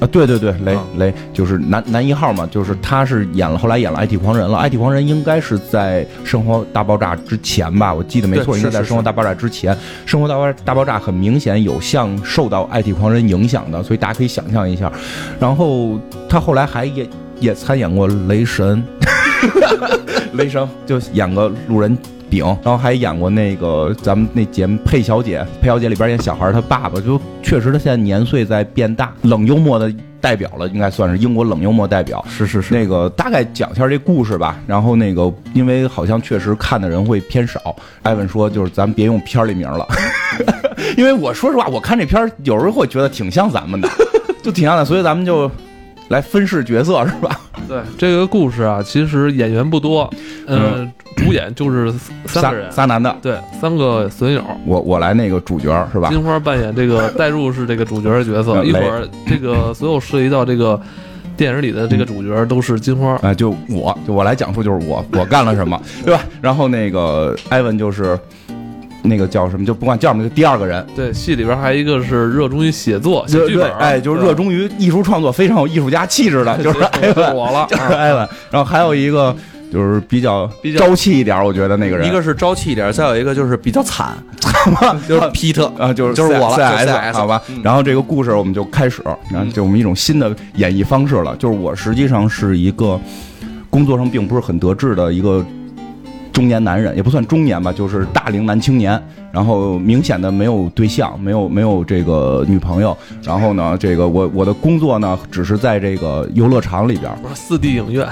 [0.01, 9.75] 啊，对对对，雷啊雷就是男男一号嘛，就是他是演了，后来演了《IT 狂人》了，《IT 狂人》应该是在《生活大爆炸》之前吧，我记得没错，应该在《生活大爆炸》之前，
[10.05, 14.93] 《生活大爆大爆炸》很明显有像受到《IT 狂人》影响的，所以大家可以想象一下。
[15.41, 15.99] 然后
[16.29, 17.09] 他后来还也
[17.41, 18.85] 也参演过雷神，
[20.35, 21.97] 雷神就演个路人。
[22.31, 32.25] 饼，然后还演过那个咱们那节目《佩小姐》，佩小姐里边演小孩儿他爸爸，就确实他现在年岁在变大，冷幽默的代表了，应该算是英国冷幽默代表。
[32.29, 39.87] 是是是，那个大概讲一下这故事吧，然后那个因为好像确实看的人会偏少，艾文说就是咱们别用片儿里名了，
[40.97, 43.89] 因为我说实话，我看这片儿有时候会觉得挺像咱们的，
[44.43, 45.51] 就挺像的，所以咱们就
[46.09, 47.41] 来分饰角色是吧？
[47.69, 50.09] 对这个故事啊，其实演员不多，
[50.47, 50.91] 呃，
[51.29, 51.93] 主演就是
[52.27, 54.43] 三仨个人，仨男的，对，三个损友。
[54.67, 56.09] 我我来那个主角是吧？
[56.09, 60.81] 金花扮演这个代入是这个主角的角色，嗯一会儿这个所有涉及到这个
[61.37, 63.15] 电影里的这个主角都是金花。
[63.23, 66.23] 啊、就我就我来讲述就是我我干了什么，对吧？
[66.41, 68.19] 然后那个艾文就是
[69.03, 78.29] 那个叫什么，就不管叫什么，就第二个人，对，戏里边还有一个是热衷于写作、写剧本，哎，就是热衷于艺术创作，非常有艺术家气质的， 就是艾文，我了，就是啊艾文。
[78.51, 79.35] 然后还有一个
[79.73, 84.17] 就是比较比较朝气一点，我觉得那个人一个是朝气一点，再有一个就是比较惨，
[85.09, 85.73] 就是皮特。
[85.79, 87.43] 啊，就是就是我了好吧。
[87.63, 91.37] 然后这个故事我们就开始，然后就我们一种新的演绎方式了。
[91.37, 92.99] 就是我实际上是一个
[93.71, 95.45] 工作上并不是很得志的一个
[96.33, 99.01] 中年男人，也不算中年吧，就是大龄男青年。
[99.31, 102.97] 然后明显的没有对象，没有没有这个女朋友。
[103.23, 108.09] 然后呢，这个我我的工作呢，只是在这个游乐场里边，不是四 D 影院，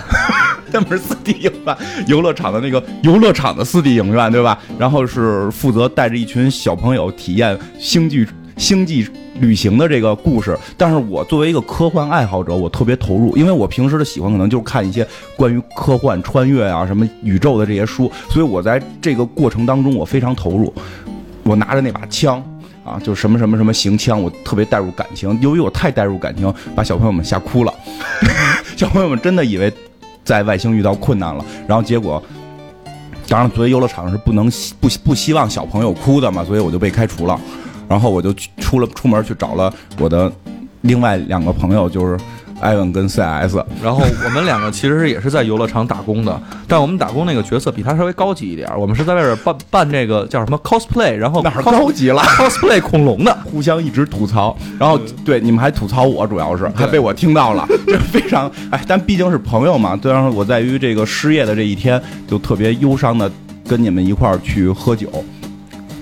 [0.72, 1.76] 那不是四 D 影院，
[2.07, 4.59] 游乐场的那个游乐场的四 D 影院，对吧？
[4.79, 8.26] 然后是负责带着一群小朋友体验星际
[8.57, 9.07] 星际
[9.40, 10.59] 旅行的这个故事。
[10.76, 20.72] 但是我作为一个科幻爱好者，我特别投入，因为我平时的喜欢可能就是看一些关于科幻、穿越啊、什么宇宙的这些书，所以我在这个过程当中我非常投入。
[21.42, 22.42] 我拿着那把枪。
[22.87, 25.37] 啊，就什么什么什么行枪，我特别带入感情。
[25.42, 27.74] 由于我太带入感情，把小朋友们吓哭了。
[28.79, 29.72] 小朋友们真的以为
[30.26, 32.20] 在外星遇到困难了，然后结果，
[33.28, 37.40] 当然作为游乐场是不能不不希望小朋友哭的嘛，所以我就被开除了。
[37.88, 40.30] 然后我就去出了出门去找了我的
[40.80, 42.18] 另外两个朋友，就是
[42.60, 52.20] 艾文跟 CS，然后我们两个其实也是在游乐场打工的，但我们打工那个角色比他稍微高级一点，我们是在外边办办这个叫什么 cosplay，然后哪儿高级了？
[52.36, 53.36] cosplay 恐龙的。
[53.44, 55.40] 互相一直吐槽，然后对。
[55.46, 63.30] 你们还吐槽我，主要是还被我听到了，这 非常哎，但毕竟是朋友嘛，虽，然后我在于这个失业的这一天，就特别忧伤的
[63.68, 65.08] 跟你们一块儿去喝酒，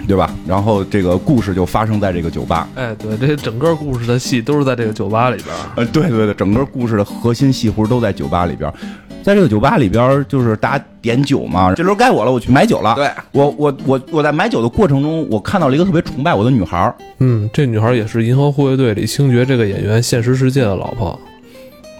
[0.07, 0.35] 对吧？
[0.47, 5.61] 然后这个故事就发生在这个酒吧，哎，对，这整个故事的戏都是在这个酒吧里边儿。
[5.77, 8.75] 呃，对对对，整个故事的核心戏弧都在酒吧里边儿。
[9.23, 12.95] 在这个酒吧里边儿，就是大家点酒嘛，这轮该我了，我去买酒了。
[12.95, 21.19] 对，我我我我在买酒的过程中，我看到了一个特别崇拜我的女孩儿，嗯，这女孩也是《银河护卫队》里星爵这个演员现实世界的老婆。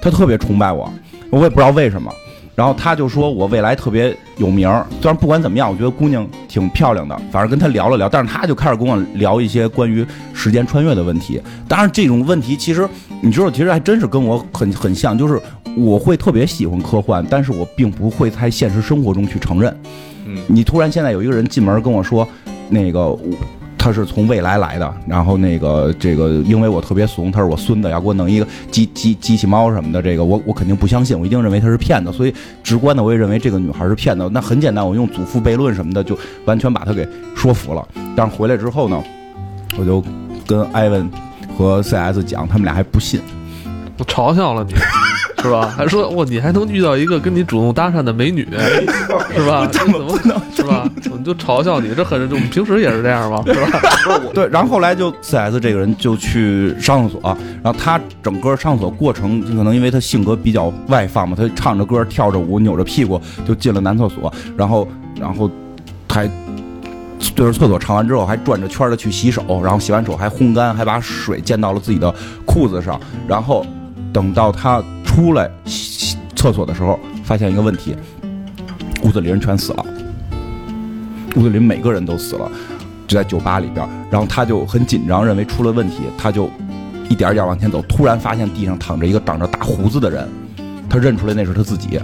[0.03, 0.93] 她特别崇拜我，
[1.31, 2.13] 我也不知道为什么。
[2.55, 11.41] 然后他就说我未来特别有名儿，虽然不管怎么样，我觉得姑娘挺漂亮的，反正跟她聊了聊，但是他就开始跟我聊一些关于时间穿越的问题。
[11.67, 12.89] 当然，这种问题其实
[13.21, 15.41] 你知道，其实还真是跟我很很像，就是
[15.77, 19.77] 我会特别喜欢科幻，但是我并不会在现实生活中去承认。
[20.25, 22.27] 嗯，你突然现在有一个人进门跟我说，
[22.71, 23.19] 那个我
[23.85, 34.27] 他是从未来来的，然后那个这个因为我特别怂，他是我孙子，要给我弄一个机机机器猫什么的，这个我我肯定不相信，我一定认为他是骗子，所以直观的我也认为这个女孩是骗子。
[34.33, 37.87] 那很简单，我用祖父悖论什么的就完全把他给说服了。
[38.17, 39.05] 但是回来之后呢，
[39.77, 40.03] 我就
[40.47, 41.11] 跟艾文
[41.55, 43.21] 和 CS 讲，他们俩还不信。
[43.99, 44.73] 我嘲笑了你，
[45.45, 45.73] 是吧？
[45.77, 48.49] 还说哇，你还能遇到一个跟你主动搭讪的美女，
[49.37, 49.69] 是吧？
[49.71, 50.19] 这怎么
[50.55, 50.89] 是吧？
[51.11, 53.43] 我们就嘲笑你，这很我们平时也是这样吗？
[53.47, 54.21] 是吧？
[54.33, 64.89] 对，然后后来就四 S 这个人就去上厕所，然后他整个上厕所过程，可能因为他性格比较外放嘛，他唱着歌、跳着舞、扭着屁股就进了男厕所，然后
[65.21, 65.51] 然后
[66.09, 66.27] 还
[67.35, 72.13] 对着厕所唱完之后，还转着圈的去洗手，然后洗完手还烘干，还把水溅到了自己的
[72.47, 73.67] 裤子上，然后
[74.13, 74.83] 等到他
[75.15, 75.49] 出来
[76.35, 77.95] 厕所的时候，发现一个问题，
[79.05, 79.87] 屋子里人全死了，
[81.37, 82.51] 屋子里每个人都死了。
[83.07, 86.51] 就在酒吧里边，然后他就很紧张，认为出了问题，他就
[87.09, 90.29] 一点一点往前走，突然发现地上躺着一个长着大胡子的人，
[90.91, 92.01] 他认出来那是他自己。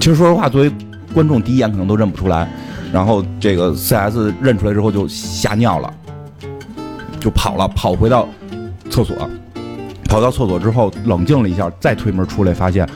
[0.00, 0.72] 其实说实话，作为
[1.12, 2.48] 观众第一眼可能都认不出来，
[2.90, 5.92] 然后这个 CS 认出来之后就吓尿了，
[7.20, 8.26] 就跑了，跑回到
[8.88, 9.14] 厕所，
[10.06, 12.88] 跑到厕所之后冷静了一下，再推门出来，发现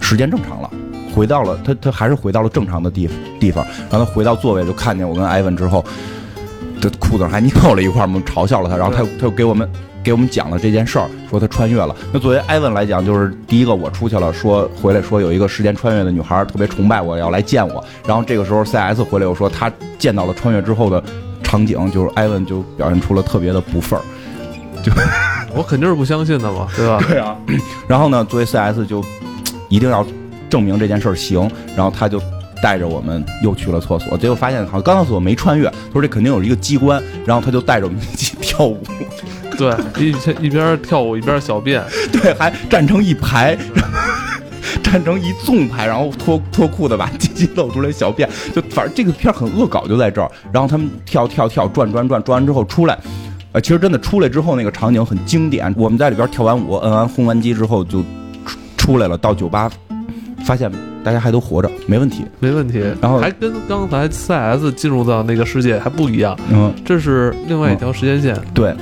[0.00, 0.70] 时间正常了。
[1.14, 3.08] 回到了他，他还是回到了正常的地
[3.40, 3.64] 地方。
[3.90, 5.84] 然后他回到座位，就看见我跟艾文之后，
[6.80, 8.76] 这裤子上还尿了一块儿，我们嘲笑了他。
[8.76, 9.66] 然后他他又给我们
[10.04, 11.96] 给我们讲了这件事儿，说他穿越了。
[12.12, 17.82] 那作为艾文来讲，就是第一个我出去了，说回来说有一个时间穿越的女孩特别崇拜我，要来见我。
[18.06, 21.02] 然后这个时候 CS 回来又说他见到了穿越之后的
[21.42, 24.02] 场景，就是艾文就表现出了特别的不忿儿。
[25.56, 27.02] 我肯定是不相信的嘛，对吧？
[27.08, 27.36] 对啊，
[27.88, 29.02] 然后呢，作为 CS 就
[29.68, 30.06] 一定要
[30.50, 32.20] 证明这件事儿行，然后他就
[32.62, 38.78] 带着我们又去了厕所，结果发现好像刚到厕所没穿越，他说这肯定有一个机关，然后他就带着我们一起跳舞，
[39.56, 43.56] 对，一一边跳舞一边小便， 对，还站成一排。
[44.82, 50.30] 站成一纵排，然后脱脱裤子把鸡鸡露出来小便，就反正这个片儿很恶搞，就在这儿。
[50.52, 52.96] 然后他们跳跳跳，转转转，转完之后出来，
[53.56, 55.74] 呃，其实真的出来之后那个场景很经典。
[55.78, 58.02] 我们在里边跳完舞，摁完轰完机之后就
[58.44, 59.70] 出出来了，到酒吧
[60.44, 60.70] 发现
[61.02, 62.22] 大家还都活着，没问题。
[62.38, 62.84] 没问题。
[63.00, 68.38] 然后还跟刚才 CS 进入到那个世界还不一样，嗯，这是另外一条时间线。
[68.52, 68.76] 对。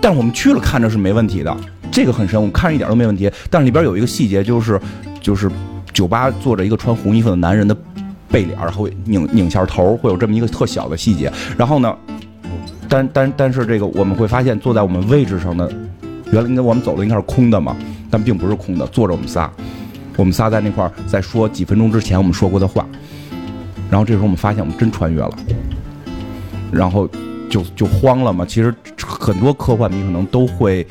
[0.00, 1.54] 但是我们去了看着是没问题的，
[1.92, 3.30] 这个很深，我们看着一点都没问题。
[3.50, 4.80] 但是里边有一个细节，就是
[5.20, 5.50] 就是
[5.92, 7.76] 酒吧坐着一个穿红衣服的男人的
[8.30, 11.30] 背脸，然后拧拧下头，会有这么一个特小的细节。
[11.58, 11.94] 然后呢，
[12.88, 15.70] 但但但是这个我们会发现，坐在我们位置上的，
[16.32, 17.76] 原来应该我们走的应该是空的嘛，
[18.10, 19.50] 但并不是空的，坐着我们仨，
[20.16, 22.86] 我们仨在那块儿在说几分钟之前我们说过的话。
[23.90, 25.36] 然后这时候我们发现我们真穿越了，
[26.72, 27.08] 然后
[27.48, 28.44] 就就慌了嘛。
[28.44, 28.74] 其实
[29.06, 30.86] 很多科幻迷可能都会。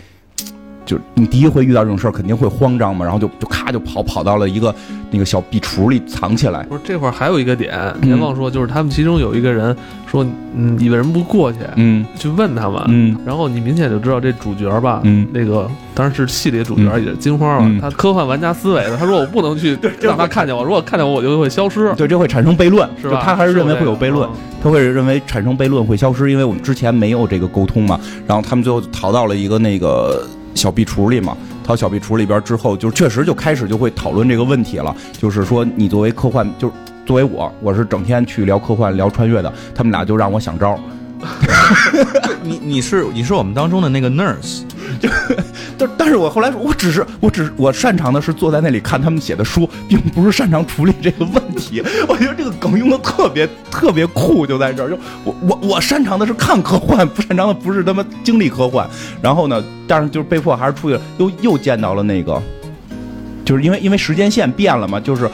[0.86, 4.74] 就你第一回遇到这种事儿，肯定会慌张嘛，然后就就咔就跑跑到了一个
[5.12, 6.64] 那个小壁橱里藏起来。
[6.64, 10.24] 不是这会儿还有一个点，别忘说，就是他们其中有一个人说，
[10.56, 11.60] 嗯，你为什么不过去？
[11.76, 12.82] 嗯去问他们。
[12.88, 23.22] 嗯然后你明显就知道这主角吧，嗯那个当然是戏里的主角，嗯也是金花嘛，嗯他科幻玩家思维的，他说我不能去 让他看见我，如果看见我，我就会消失，对，这会产生悖论，是吧？
[23.24, 28.00] 他还是认为会有悖论，嗯他会认为产生悖论会消失，因为我们之前没有这个沟通嘛。
[28.26, 36.74] 然后他们最后逃到了一个那个小壁橱里嘛，他小壁橱里边之后，就确实就开始就会讨论这个问题了，就是说你作为科幻，就是
[37.06, 40.80] 作为我，我是整天去聊科幻、聊穿越的，他们俩就让我想招。
[42.44, 44.62] 你你是你是我们当中的那个 nurse，
[45.78, 51.82] 但但是我后来，我只是我只我擅长的是坐在那里看他们写的书，并不是擅长处理这个问题。
[52.08, 54.90] 我觉得这个梗用的特别特别酷，就在这儿。
[54.90, 58.88] 就我我我擅长的是看科幻，不擅长的不是他妈经历科幻。
[59.22, 62.42] 然后呢，但是就是被迫还是出去了，又又见到了那个，
[63.44, 65.30] 就是因为因为时间线变了嘛，就是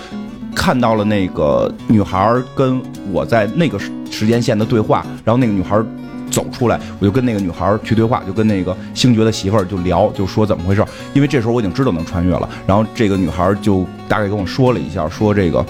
[0.56, 5.82] 看到了那个女孩跟我在那个时间线的对话，然后那个女孩
[6.30, 10.86] 走出来，我就跟那个女孩去对话，就跟那个星爵的媳妇儿就聊，就说怎么回事。
[11.14, 15.66] 因为这时候我已经知道能穿越了，然后这个女孩就大概跟我说了一下，说这个。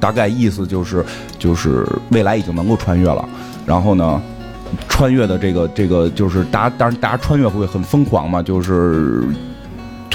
[0.00, 1.04] 大概意思就是，
[1.38, 3.22] 就是未来已经能够穿越了，
[3.66, 4.18] 然后呢，
[4.88, 9.22] 穿越的这个这个就是大家当然大家穿越会很疯狂嘛，就是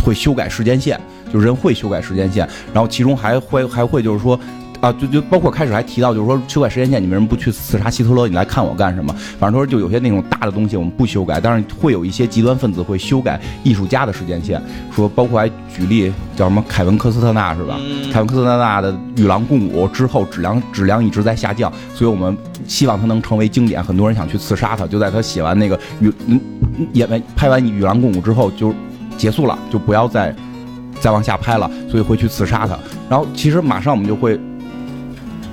[0.03, 0.99] 会修改时间线，
[1.31, 4.39] 就人会修改时间线，然后其中还会还会就是说。
[4.81, 8.27] 啊，就就包括开始还提到，就是说修改时间线，你为什么不去刺杀希特勒？
[8.27, 9.15] 你来看我干什么？
[9.39, 14.61] 反正说就有些那种大的东西我们不修改，但是会有一些极端分子会修改艺术家的时间线，
[14.93, 17.79] 说包括还举例叫什么凯文科斯特纳是吧？
[17.79, 23.81] 嗯凯文科斯特纳的《与狼共舞》之后质量质量一直在下降，所以我们希望他能成为经典。
[23.81, 26.39] 很多人想去刺杀他，就在他写完那个与嗯
[26.93, 28.75] 演完拍完《与狼共舞》之后就
[29.17, 30.35] 结束了，就不要再
[30.99, 32.77] 再往下拍了，所以会去刺杀他。
[33.09, 34.39] 然后其实马上我们就会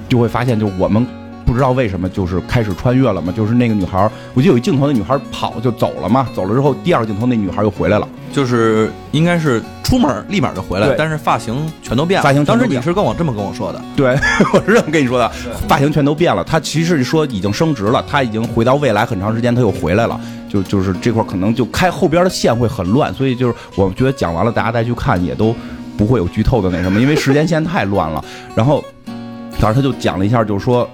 [0.09, 1.07] 就会发现，就我们
[1.45, 8.09] 不知道为什么就是开始穿越了嘛，就是那个女孩，我记得有一镜头，那女孩跑就走了嘛，走了之后，第二个镜头那女孩又回来了。
[8.33, 12.25] 就是应该是出门立马就回来对，但是发型全都变了。
[12.25, 14.19] 发型当时你是跟我这么跟我说的，对，
[14.55, 15.29] 我是这么跟你说的，
[15.69, 16.43] 发型全都变了。
[16.43, 20.19] 他其实说已经升职了，他已经回到未来很长时间，他又回来了。
[20.49, 25.55] 就就是这块可能就开后边的线会很乱，所以就是我觉得讲完了，大家再去看也都
[25.99, 28.25] 不会有剧透的那什么，因为时间线太乱了。
[28.57, 28.83] 然后，
[29.61, 30.89] 当时他就讲了一下，就是说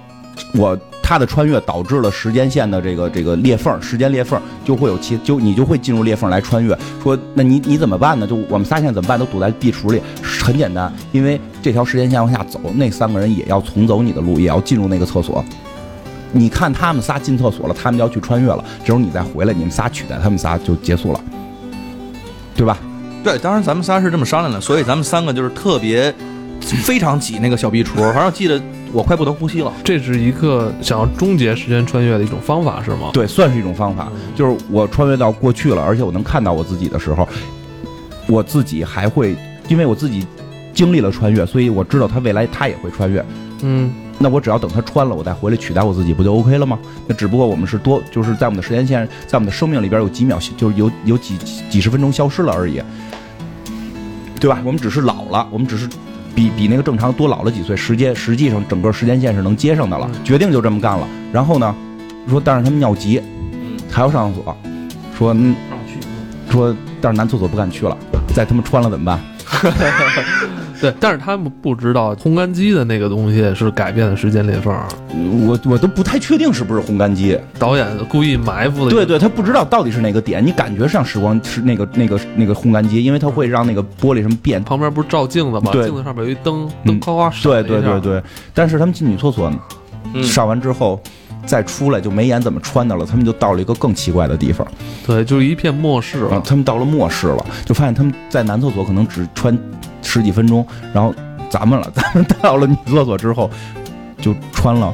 [0.55, 0.77] 我
[1.09, 6.77] 他的穿越导致了时间线的这个这个裂缝，时间裂缝就会有其就你就会进入裂缝来穿越。
[7.01, 8.27] 说那你你怎么办呢？
[8.27, 9.17] 就我们仨现在怎么办？
[9.17, 15.43] 都堵在壁橱里，很简单，因为这条时间线往下走，那三个人也要重走你的路，也要进入那个厕所。
[16.31, 21.19] 你看他们仨进厕所了，他们就要去穿越了，这时候你再回来，你们仨取代他们仨就结束了，
[22.55, 22.77] 对吧？
[23.23, 26.13] 对，当时咱们仨是这么商量的，所以咱们三个就是特别
[26.83, 29.71] 非常挤那个小壁橱，反正记得我快不能呼吸了。
[29.83, 33.11] 这是一个想要终结时间穿越的一种方法，是吗？
[33.13, 37.27] 对，算是一种方法，就是我穿越到过去了，而且我能看到我自己的时候，
[38.27, 39.35] 我自己还会，
[39.67, 40.25] 因为我自己
[40.73, 43.23] 经历了穿越，所以我知道他未来他也会穿越。
[43.61, 46.79] 嗯，那我只要等他穿了，我再回来取代我自己，不就 OK 了吗？
[47.07, 51.37] 那只不过我们是多，就是在我们的时间线，在我们的生命里边有几秒，就是有有几
[51.69, 52.81] 几十分钟消失了而已，
[54.39, 54.61] 对吧？
[54.63, 55.89] 我们只是老了，我们只是
[56.35, 60.09] 比比那个正常多老了几岁，时间实际上整个时间线是能接上的了。
[60.23, 61.07] 决定就这么干了。
[61.31, 61.75] 然后呢，
[62.29, 63.21] 说但是他们尿急，
[63.91, 64.57] 还要上厕所，
[65.17, 65.55] 说嗯
[66.49, 67.97] 说但是男厕所不敢去了，
[68.33, 69.19] 再他妈穿了怎么办？
[70.79, 74.73] 对，但是他们不知道烘干机的那个东西是改变了时间裂缝，
[75.45, 77.37] 我我都不太确定是不是烘干机。
[77.57, 78.91] 导演故意埋伏的。
[78.91, 84.63] 对，对，他不知道到底是哪个点，你感觉上时光是那个那个那个烘干机，因为它会让那个玻璃什么变。
[84.63, 85.71] 旁边不是照镜子吗？
[85.71, 87.81] 对镜子上面有一灯，嗯灯哗哗闪了对。
[87.81, 89.51] 对对对，但是他们进女厕所
[90.13, 91.01] 嗯上完之后。
[91.45, 94.67] 再出来就没演怎么穿的了，他们就到了一个更奇怪的地方
[95.07, 96.43] 对，就是一片末世啊了。！
[96.45, 99.57] 他们到了末世了，就发现他们在男厕所可能只穿
[100.09, 101.13] 十几分钟，然后
[101.51, 103.47] 咱们了， 咱们到了女厕所之后
[104.19, 104.91] 就穿了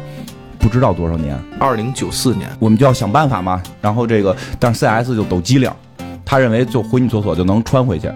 [0.60, 3.64] 不知道多少年，二零九四年，我们就要想办法嘛。
[3.82, 5.72] 然后这个，但是 CS 就抖机灵，
[6.26, 8.12] 他认为就回女厕所就能穿回去，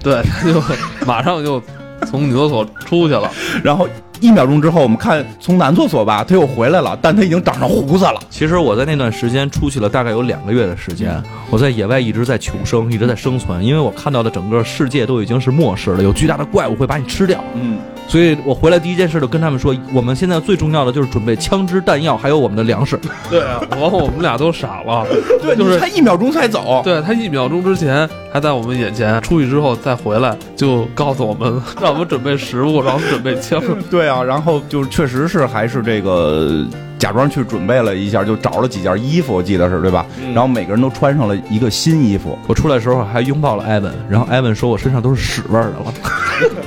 [0.00, 0.62] 对，他就
[1.04, 1.60] 马上就
[2.06, 3.28] 从女厕所出去了。
[3.64, 3.88] 然后
[4.22, 8.14] 一秒钟之后，我们看从男厕所吧，他又回来了，但他已经长上胡子了。
[8.30, 17.42] 其实我在那段时间出去了大概有两个月的时间，我在野外一直在求生，一直在生存，因为我看到的整个世界都已经是末世了，有巨大的怪物会把你吃掉。
[17.54, 17.78] 嗯，
[18.12, 23.00] 所以我回来第一件事就跟他们说，我们现在最重要的就是准备枪支、弹药，还有我们的粮食。
[23.30, 25.06] 对啊，然后我们俩都傻了。
[25.40, 26.82] 对，就是他一秒钟才走。
[26.84, 33.62] 对他一秒钟之前还在我们眼前，出去之后再回来，就告诉我们让我们准备食物，让我们准备枪。
[33.90, 36.66] 对啊，然后就是确实是还是这个
[36.98, 40.04] 假装去准备了一下，就找了几件衣服，我记得是对吧？
[40.34, 45.94] 然后每个人都穿上了一个新衣服，我出来的时候还拥抱了艾文，然后艾文说我身上都是屎味儿的了。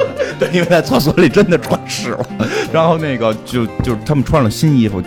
[0.40, 2.26] 对，因为在厕所里真的穿屎了。
[2.72, 5.02] 然后那个就就是他们穿了新衣服，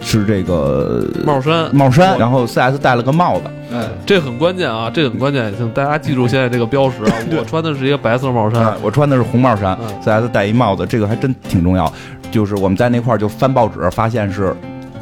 [0.00, 3.44] 是这个帽衫，帽衫，然后 CS 戴了个帽子。
[3.70, 7.12] 哎，这很关键啊，这很关键，请大家记住现在这个标识啊。
[7.38, 11.92] 我穿的是一个白色帽衫啊，，我穿的是红帽衫嗯，CS 戴一帽子，这个还真挺重要。
[12.30, 14.54] 就是我们在那块儿就翻报纸，发现是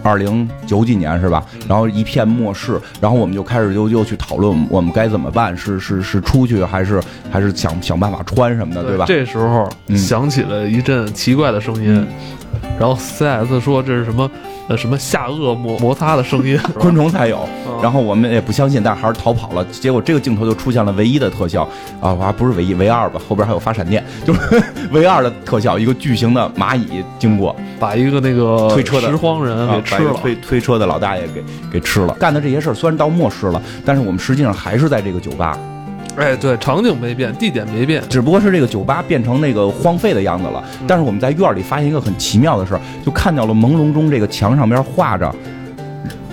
[0.07, 1.45] 二零九几年是吧？
[1.69, 9.05] 然后一片末世，然后我们就开始又又去讨论我们该怎么办，是是是出去还是还是想想办法穿什么的，对吧？
[9.07, 12.07] 这时候嗯响起了一阵奇怪的声音，
[12.79, 14.31] 然后 CS 说这是什么
[14.68, 19.64] 呃什么下颚摩摩擦的声音， 昆虫才有，嗯然后我们也不相信，但是还是逃跑了。
[19.66, 21.68] 结果这个镜头就出现了唯一的特效
[22.01, 24.41] 啊，还不是唯一，唯二吧，后边还有发闪电，就是
[24.93, 30.14] 唯二的特效，一个巨型的蚂蚁经过，把一个那个推车的拾荒人啊给吃了。
[30.14, 32.14] 推推车的老大爷给给吃了。
[32.14, 35.59] 干的这些事儿虽然到末世了，但是我们实际上还是在这个酒吧，
[36.17, 40.64] 哎，对，场景没变，地点没变，只不过是这个酒吧变成那个荒废的样子了。
[40.87, 45.31] 但是我们在院里发现一个很奇妙的事儿，就看到了朦胧中这个墙上边画着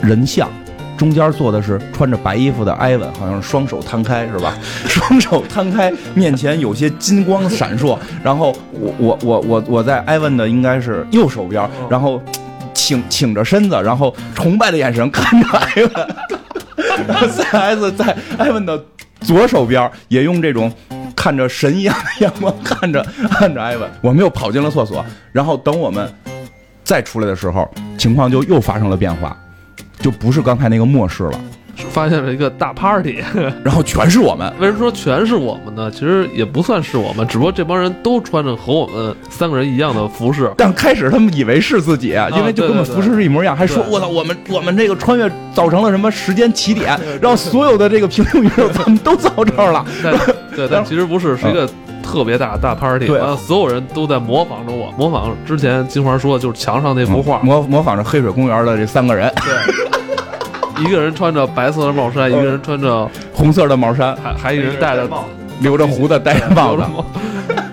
[0.02, 0.50] 人像。
[0.96, 4.54] 中间坐的是穿着白衣服的艾文，好像是双手摊开是吧？
[4.88, 7.98] 双手摊开，面前有些金光闪烁。
[8.24, 12.22] 然后我我我我我在艾文的应该是右手边，然后
[12.74, 15.92] 挺挺着身子，然后崇拜的眼神看着艾文。
[17.08, 18.82] 然后 CS 在艾文的
[19.24, 20.72] 左手边也用这种
[21.16, 23.02] 看着神一样的眼光看着
[23.32, 23.90] 看着艾文。
[24.02, 26.12] 我们又跑进了厕所，然后等我们
[26.84, 29.38] 再出来的时候，情况就又发生了变化，
[30.00, 31.40] 就不是刚才那个末世了，
[31.92, 33.24] 发现了一个大 party。
[33.64, 34.52] 然后全是我们。
[34.60, 35.92] 为什么说全是我们呢？
[35.92, 40.52] 其实也不算是我们，只不过这帮人都穿着和我们三个人一样的服饰。
[40.58, 49.86] 但开始他们以为是自己，因为就根本对对对服饰是一模一样，还说我操，我们我们这个穿越造成了什么时间起点， 然后所有的这个平行宇宙咱们都到这儿了。
[50.56, 51.68] 对，但其实不是，是一个
[52.04, 53.06] 特别大的大 party。
[53.08, 57.40] 对完了，所有人都在模仿着我，模仿之前金花说的就是墙上那幅画。
[57.40, 59.32] 模模仿着黑水公园的这三个人，
[60.80, 65.08] 一个人穿着白色的帽衫，一个人穿着红色的帽衫，还还一人戴着
[65.62, 66.84] 留着胡子，戴着帽子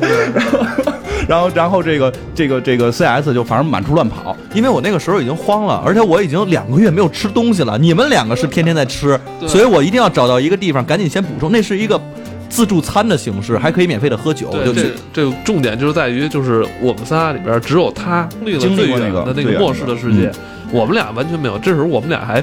[1.28, 7.78] 然后然后这个这个这个 CS 就反正满处乱跑，因为我那个时候已经慌了，而且我已经两个月没有吃东西了。
[7.78, 11.52] 你们两个是天天在吃，所以我一定要找到一个地方，赶紧先补充。
[11.52, 12.00] 那是一个
[12.48, 14.50] 自助餐的形式，还可以免费的喝酒。
[14.50, 14.82] 对，就这
[15.12, 18.28] 这个重点就是在于，就是我们仨里边只有他
[18.58, 20.32] 经历了的那个末世的世界，
[20.72, 21.56] 我们俩完全没有。
[21.58, 22.42] 这时候我们俩还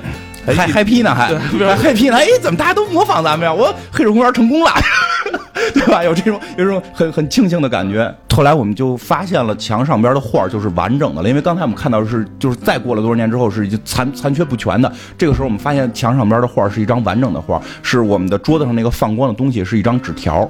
[0.56, 3.54] 还还嗨皮呢，还嗨皮呢，哎，怎么大家都模仿咱们呀？
[3.54, 4.72] 我黑水公园成功了。
[5.74, 6.02] 对吧？
[6.04, 8.14] 有这种有这种很很庆幸的感觉。
[8.34, 14.90] 后来我们就发现了墙上边的画就是完整的了，因为刚才我们看到的是就是再过了多少年之后是残残缺不全的。
[15.18, 20.50] 这个时候我们发现墙上边的画是一张完整的画，是我们的桌子上那个放光的东西是一张纸条。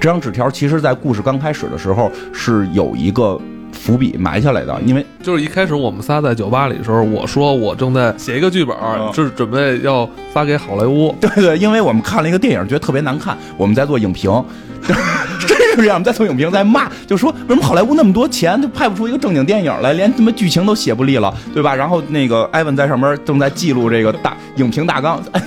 [0.00, 3.40] 这张纸条其实在故事刚开始的时候是有一个
[3.86, 11.14] 伏笔埋下来的，因为就是一开始我们仨在酒吧里的时候，我说我正在写一个剧本，嗯就是准备要发给好莱坞。
[11.20, 14.28] 对对，因为我们看了一个电影，觉得特别难看，我们在做影评，
[14.82, 21.72] 真是这样，我们在做影评，在骂，就说为什么好莱坞那么多钱，就拍不出一个正经电影来，连他妈剧情都写不利了，对吧？
[21.72, 25.42] 然后那个艾文在上面正在记录这个大影评大纲， 哎，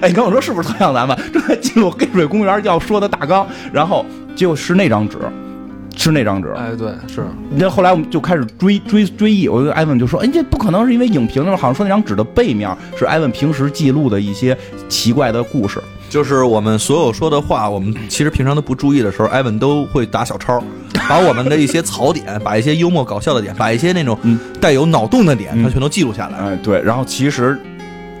[0.00, 4.06] 哎，你跟我说是不是特像咱们正在记录黑水公园要说的大纲，然后
[4.36, 5.18] 就是那张纸。
[5.96, 14.56] 是那张纸，哎，对，是那后来我们就开始追追追忆，我跟艾文就说：“哎，这不可能是因为影评，好像说那张纸的背面是艾文平时记录的一些
[14.88, 15.80] 奇怪的故事。
[16.10, 20.62] 就是我们所有说的话，我们其实平常都不注意的时候，艾文都会打小抄，
[21.08, 26.38] 把我们的一些槽点，把一些幽默搞笑的点，把一些那种嗯带有脑洞的点，嗯他全都记录下来。
[26.38, 27.58] 哎，对，然后其实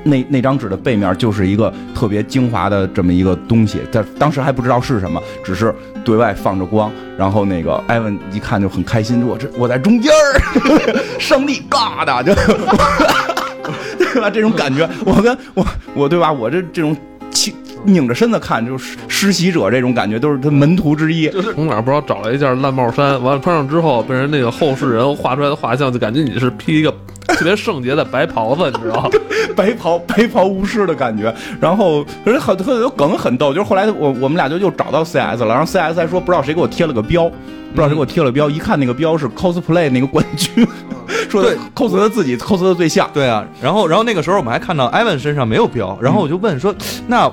[0.04, 5.74] 那那张纸的背面就是一个特别精华的这么一个东西，但当时还不知道是什么，只是
[6.04, 6.90] 对外放着光。
[7.16, 10.38] 然后那个艾文一看就很开心，我这我在中间儿，
[11.18, 12.34] 上帝嘎的，就
[13.96, 14.28] 对吧？
[14.28, 16.32] 这种感觉，我跟我我对吧？
[16.32, 16.96] 我这这种
[17.30, 21.28] 气拧着身子看，就是施洗者这种感觉，都是他门徒之一。
[21.30, 26.92] 就是从哪儿不知道找了一件烂帽衫，完了穿上之后，被人那个后世人画出来的画像，就感觉你是披一个
[27.28, 29.10] 特别圣洁的白袍子，你知道吗？
[29.56, 31.34] 白袍白袍巫师的感觉。
[31.60, 37.30] 然后而且很特有梗很逗，就是后来我我们俩就又找到 CS 了，然后 CS 还说不知道谁给我贴了个标。
[37.74, 40.64] 不知道谁给我贴了标，一看那个标是 cosplay 那个冠军，
[41.28, 43.10] 说的 cos 他自己 cos 的对象。
[43.12, 46.72] 对啊，然后然后那个时候我们还看到 Ivan 身上没有标，然后我就问说，
[47.08, 47.28] 那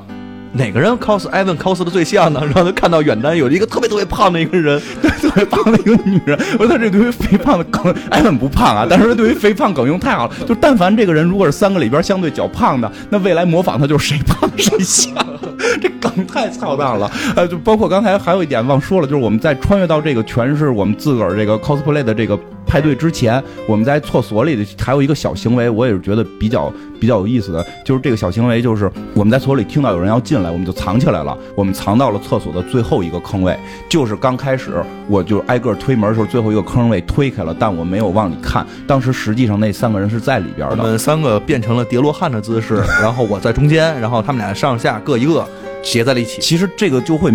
[0.54, 2.42] 哪个人 cos 艾文 cos 的最像呢？
[2.44, 4.82] 然后他看到远端有一个特别特别胖的一个人，
[5.22, 10.34] 特别胖的一个女人，我说他这对于肥胖的梗，艾文不胖啊，但是对于肥胖梗用太好了。
[10.46, 15.14] 就但凡这个人如果是三个里边相对较胖的，那未来模仿他就是谁胖谁像，
[15.82, 17.10] 这梗太操蛋了。
[17.36, 22.38] 呃，就包括刚才还有一点忘说了，就是我们在穿越到这个全是我们自个儿这个 cosplay 的这个
[22.72, 33.60] 派对之前，我们在厕所里的还有一个小行为，我也是觉得比较比较有意思的，就是这个小行为就是我们在厕所里听到有人要进来，我们就藏起来了，我们藏到了厕所的最后一个坑位，
[33.90, 40.78] 就是刚开始我就挨个推门的时候，最后一个坑位推开了，但我没有往里看，当时实际上那三个人是在里边的。
[40.78, 45.46] 我们三个变成了叠罗汉的姿势，然后我在中间，然后他们俩上下各一个
[45.84, 46.40] 结在了一起。
[46.40, 47.30] 其实这个就会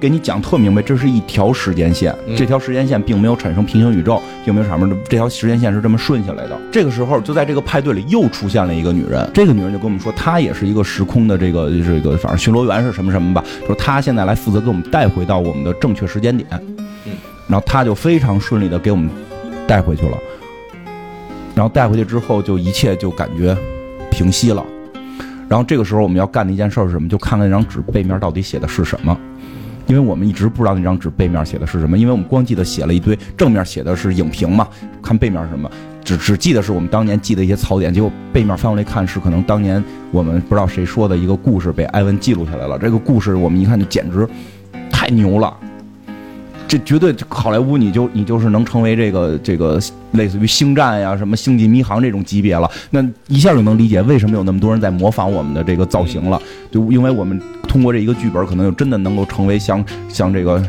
[0.00, 6.58] 给你讲特明白，这是一条时间线，嗯这条时间线并没有产生平行宇宙，并没有产生这条时间线是这么顺下来的。
[6.70, 16.48] 这个时候，就在这个派对里又出现了一个女人，这个女人就跟我们说，她也是一个时空的这个这个，反正巡逻员是什么什么吧，说她现在来负责给我们带回到我们的正确时间点。
[17.04, 17.12] 嗯，
[17.48, 19.10] 然后她就非常顺利的给我们
[19.66, 20.16] 带回去了。
[21.54, 23.56] 然后带回去之后，就一切就感觉
[24.12, 24.64] 平息了。
[25.48, 27.08] 然后这个时候我们要干的一件事儿是什么？
[27.08, 29.18] 就看看那张纸背面到底写的是什么。
[29.88, 34.68] 因为我们一直不知道那张纸背面写的是什么，因为我们光记得写了一堆，正面写的是影评嘛，
[35.02, 35.70] 看背面是什么，
[36.04, 39.82] 只只记得是我们当年记的一些槽点，结果背面翻过来看是可能当年
[40.12, 42.78] 我们不知道谁说的一个故事被艾文记录下来了。
[42.78, 44.28] 这个故事我们一看就简直
[44.90, 45.56] 太牛了，
[46.68, 49.80] 这绝对好莱坞你就你就是能成为这个这个
[50.12, 56.40] 类似于星战呀、什么星际迷航这种级别了，那一下就能理解为什么有那么多人在模仿我们的这个造型了，
[56.70, 60.62] 就因为我们通过这一个剧本，可能就真的能够成为像像这个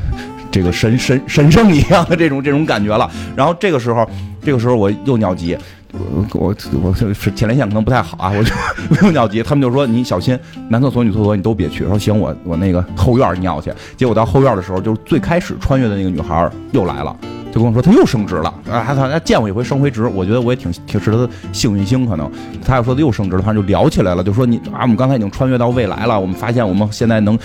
[0.50, 3.12] 这个神神神圣一样的这种这种感觉了。
[3.36, 4.10] 然后这个时候，
[4.42, 5.58] 这个时候我又尿急。
[5.94, 8.54] 我我我是前列腺可能不太好啊，我就
[8.90, 10.38] 我又尿急，他们就说你小心
[10.70, 11.84] 男厕所、女厕所你都别去。
[11.86, 13.72] 说行，我我那个后院尿去。
[13.98, 17.16] 结果到后院的时候，就是最开始穿越的那个女孩又来了，
[17.52, 22.30] 就跟我说她又升职了啊，她她见我一回升回职，我觉得我也挺挺是她的幸运星，可能
[22.64, 27.36] 她又说她又升职了，反正就聊起来了，就说你啊，我们刚才已经穿越到未来了，我们发现我们现在能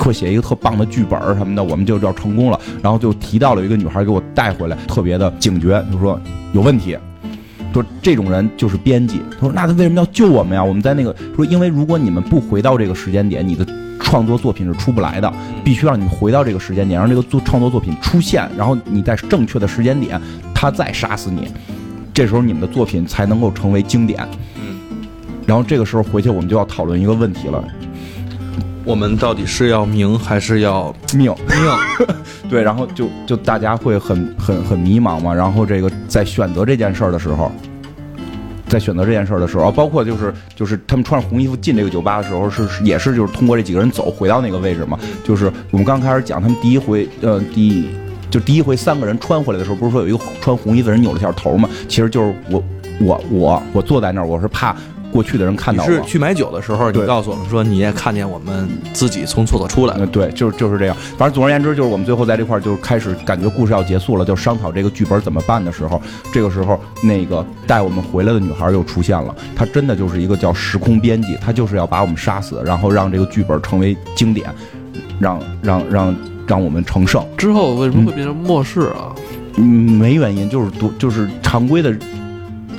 [0.00, 2.60] 会写一个特棒的剧本什么的，我们就要成功了。
[2.80, 6.20] 然后就提到了一个女孩给我带回来，特别的警觉，就说
[6.52, 6.96] 有问题。
[7.80, 9.20] 说这种人就是编辑。
[9.38, 10.62] 他说：“那他为什么要救我们呀？
[10.62, 13.66] 我们在那个说，因为如果你们不回到这个时间点，你的
[14.00, 15.32] 创作作品是出不来的，
[15.64, 20.20] 必须让你们回到这个时间点，让这个作创作作品出现，然后你在正确的时间点，
[20.54, 21.48] 他再杀死你，
[22.12, 24.26] 这时候你们的作品才能够成为经典。”
[24.60, 24.78] 嗯，
[25.46, 27.62] 然后这个时候回去我们就要讨论一个问题了，
[28.84, 31.32] 我们到底是要名还是要命。
[31.48, 32.08] 命？
[32.48, 35.34] 对，然后就就大家会很很很迷茫嘛。
[35.34, 37.52] 然后这个在选择这件事儿的时候，
[38.68, 44.98] 在选择这件事儿的时候，包括就是就是他们穿上红衣服进这个酒吧的时候，是是也是就是通过这几个人走回到那个位置嘛。
[45.24, 47.88] 就是我们刚开始讲他们第一回，呃，第
[48.30, 51.68] 就第一回三个人穿回来的时候，不是说有一个穿红衣服的人扭了下头嘛？
[51.88, 52.62] 其实就是我
[53.00, 54.76] 我我我坐在那儿，我是怕
[55.10, 55.90] 过去的人看到我。
[55.90, 60.96] 是去买酒的时候，你告诉我们说你也看见我们自己从厕所出来对，就是就是这样。
[61.16, 66.00] 反正总而言之，就是我们最后在这块儿就开始感觉故事要结束了，就商讨这个剧本怎么办的时候，
[66.32, 69.34] 这个时候那个带我们回来的女孩又出现了。
[69.56, 74.48] 她真的就是一个叫时空编辑，她就是要把我们杀死，然后让这个剧本成为经典，
[75.18, 77.24] 让让让让我们成圣。
[77.36, 79.14] 之后为什么会变成末世啊？
[79.56, 81.92] 嗯，没原因，就是多就是常规的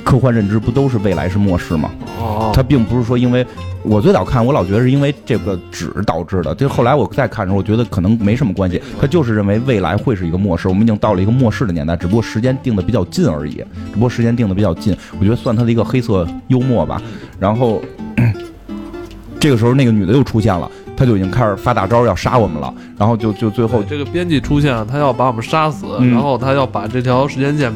[0.04, 1.90] 科幻认知不都是未来是末世吗？
[2.18, 3.46] 哦，它并不是说因为
[3.82, 6.54] 我最早看，我老觉得是因为这个纸导致的。
[6.54, 8.80] 就后来我再看的时候，我觉得可能没什么关系。
[9.00, 13.54] 他就是认为未来会是一个末世，我们已经到了一个末世的年代，只不过时间定的比较近而已。
[13.54, 17.00] 只不过时间定的比较近，我觉得算他的一个黑色幽默吧。
[17.38, 17.80] 然后
[19.40, 22.72] 这个时候那个女的又出现了，她就已经开始发大招要杀我们了。
[22.98, 27.72] 然后就就最后这个编辑出现，他要把我们杀死，嗯然后他要把这条时间线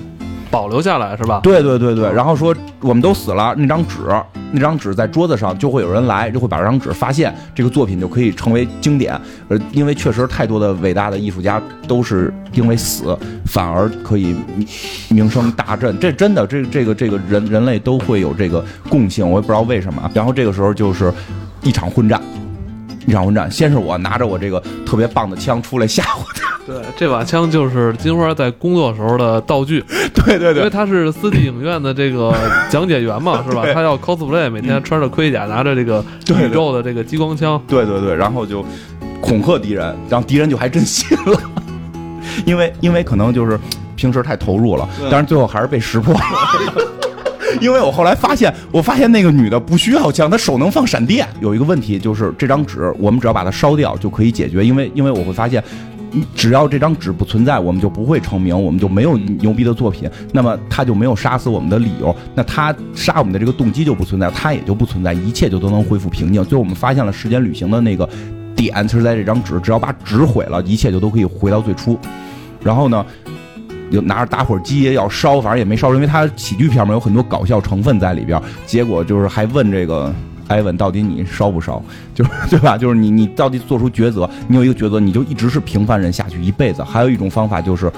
[0.50, 1.40] 保留下来，是吧？
[1.42, 3.98] 对对对对，然后说我们都死了，那张纸，
[4.52, 9.18] 那张纸在桌子上，就会有人来，就会把这张纸发现，这个作品就可以成为经典。
[9.48, 13.16] 呃，因为确实太多的伟大的艺术家都是因为死，
[13.46, 14.66] 反而可以名
[15.08, 15.98] 名声大振。
[15.98, 20.10] 这真的，这这个这个人人类都会有这个共性，我也不知道为什么。
[20.14, 21.12] 然后这个时候就是
[21.62, 22.20] 一场混战。
[23.06, 29.84] 一场混战，先是我拿着我这个特别棒的枪出来吓唬他， 对，这把枪就是金花在工作时候的道具，
[30.14, 32.34] 对对对因为他是四季影院的这个
[32.70, 33.64] 讲解员嘛， 是吧？
[33.74, 36.04] 他要 cosplay，每天穿着盔甲，拿着这个
[36.40, 37.60] 宇宙的这个激光枪。
[37.68, 38.64] 对对对，然后就
[39.20, 41.40] 恐吓敌人，然后敌人就还真信了，
[42.46, 43.58] 因为因为可能就是
[43.96, 46.20] 平时太投入了，但是最后还是被识破了。
[47.60, 51.26] 因为我后来发现，我发现那个女的不需要枪，她手能放闪电。
[51.40, 54.64] 有一个问题就是这张纸，我们只要把它烧掉就可以解决。
[54.64, 55.62] 因为因为我会发现，
[56.34, 66.44] 只要这张纸不存在，我们就不会成名，我们就没有牛逼的作品，那么他就没有杀死我们的理由，那他杀我们的这个动机就不存在，他也就不存在，一切就都能恢复平静。
[66.44, 68.08] 最后我们发现了时间旅行的那个
[68.54, 71.98] 点，是在这张纸，只要把纸毁了，一切就都可以回到最初。
[72.62, 73.04] 然后呢，
[73.94, 78.40] 有拿着打火机要烧，反正也没烧，因为他喜剧片嘛，有很多搞笑成分在里边。
[78.66, 80.12] 结果就是还问这个
[80.48, 81.82] 艾文到底你烧不烧，
[82.14, 82.76] 就是 对吧？
[82.76, 86.82] 就是你你到底做出抉择，你有一个抉择，你就一直是平凡人下去一辈子。
[86.82, 87.90] 还有一种方法就是，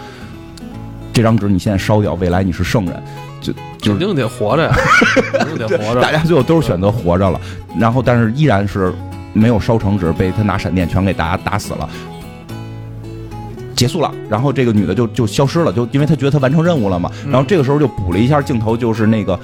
[1.13, 3.03] 这张纸你现在烧掉，未来你是圣人，
[3.41, 4.77] 就就肯定得活着呀，
[5.33, 6.01] 肯定得活着。
[6.01, 7.41] 大家最后都是选择活着了，
[7.79, 8.93] 然后但是依然是
[9.33, 11.89] 没有烧成纸，被他拿闪电全给打打死了。
[13.77, 17.11] 结束了，然后这个女的就就消失了，就因为她觉得她完成任务了嘛。
[17.29, 19.39] 然后这个时候就补了一下镜头，就是那个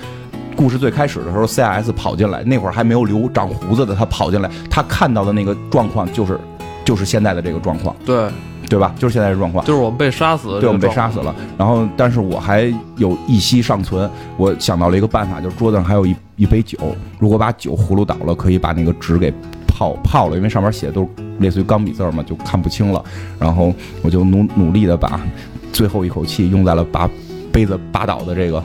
[0.56, 6.38] 故事最开始的时候，CIS 跑进来，那会儿还没有留长胡子的他跑进来，他看到的那个状况就是
[6.84, 8.28] 就是现在的这个状况，对，
[8.68, 8.94] 对吧？
[8.98, 9.64] 就是现在的状况。
[9.66, 11.34] 就是我们被杀死，对，我们被杀死了。
[11.58, 16.78] 然后，但是我还有一息尚存，我想到了一个办法，就是桌子上还有一一杯酒，
[17.18, 19.32] 如果把酒葫芦倒了，可以把那个纸给
[19.72, 21.08] 泡泡了，因为上面写的都是
[21.38, 23.02] 类似于钢笔字儿嘛，就看不清了。
[23.38, 25.18] 然后我就努努力的把
[25.72, 27.08] 最后一口气用在了把
[27.50, 28.62] 杯子拔倒的这个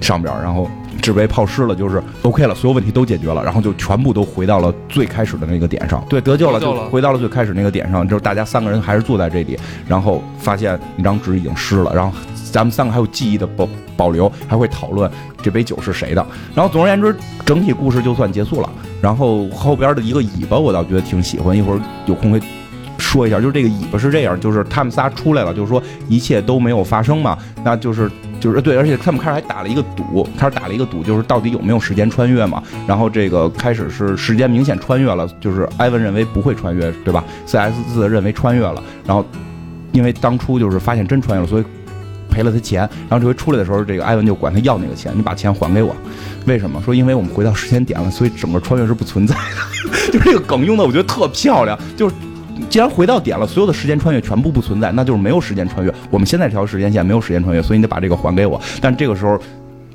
[0.00, 0.68] 上边儿，然后
[1.00, 6.04] 纸杯泡湿了，就是 OK 了，所有问题都解决了，然后就全部都回到了最开始的那个点上。
[6.08, 12.16] 对，得救了，得救了就回到了最开始那个点上，就是大家三个人还是坐在这里，然后发现那张纸已经湿了，然后
[12.54, 15.10] 咱们三个还有记忆的保保留，还会讨论
[15.42, 16.24] 这杯酒是谁的。
[16.54, 17.12] 然后总而言之，
[17.44, 18.70] 整体故事就算结束了。
[19.02, 22.40] 然后后边的一个尾巴，我倒觉得挺喜欢，一会儿有空会
[22.96, 23.40] 说一下。
[23.40, 32.62] 就是这个尾巴是这样，就是他们仨出来了，就是说一切都没有发生嘛，那就是就是对，而且他们开始还打了一个赌，开始打了一个赌，就是到底有没有时间穿越嘛。
[32.86, 39.26] 然后这个开始是时间明显穿越了，就是艾文认为不会穿越，对吧？CS 四认为穿越了，然后
[39.90, 41.64] 因为当初就是发现真穿越了，所以。
[42.34, 45.94] 赔了他钱，然后这回出来的时候，这个艾文就管他要那个钱，你把钱还给我。
[46.46, 46.82] 为什么？
[46.84, 50.10] 说因为我们回到时间点了，所以整个穿越是不存在的。
[50.12, 51.78] 就是这个梗用的，我觉得特漂亮。
[51.96, 52.14] 就是
[52.68, 55.94] 既然回到点了，所有的时间穿越全部不存在，那就是没有时间穿越。
[56.10, 58.60] 我们现在这条时间线没有时间穿越，所以你得把这个还给我。
[58.80, 59.38] 但这个时候，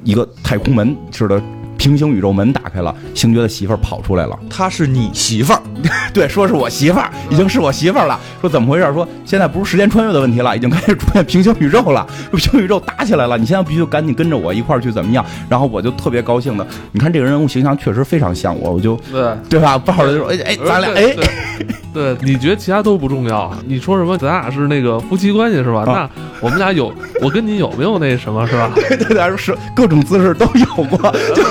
[0.04, 1.42] 一个太空门似的
[1.80, 4.38] 平行宇宙门打开了，星爵的媳妇儿跑出来了。
[4.50, 5.62] 她是你媳妇儿，
[6.14, 8.20] 对，说是我媳妇儿，已经是我媳妇儿了。
[8.42, 8.84] 说怎么回事？
[8.94, 13.38] 说现在不是时间穿越的问题了，已经开始出现平行宇宙了，平行宇宙打起来了。
[13.38, 15.26] 你现在必须赶紧跟着我一块儿去怎么样？
[15.48, 19.78] 然后我就特别高兴的，你看这个人物形象确实非常像我，我就对对吧？
[19.78, 21.16] 抱着就说，哎哎，咱俩哎，
[21.94, 23.54] 对对，你觉得其他都不重要？
[23.66, 24.18] 你说什么？
[24.18, 25.84] 咱俩是那个夫妻关系是吧？
[25.84, 26.10] 啊那
[26.42, 28.70] 我们俩有，我跟你有没有那什么是吧？
[28.76, 31.12] 对 对对，是各种姿势都有过。
[31.36, 31.44] 就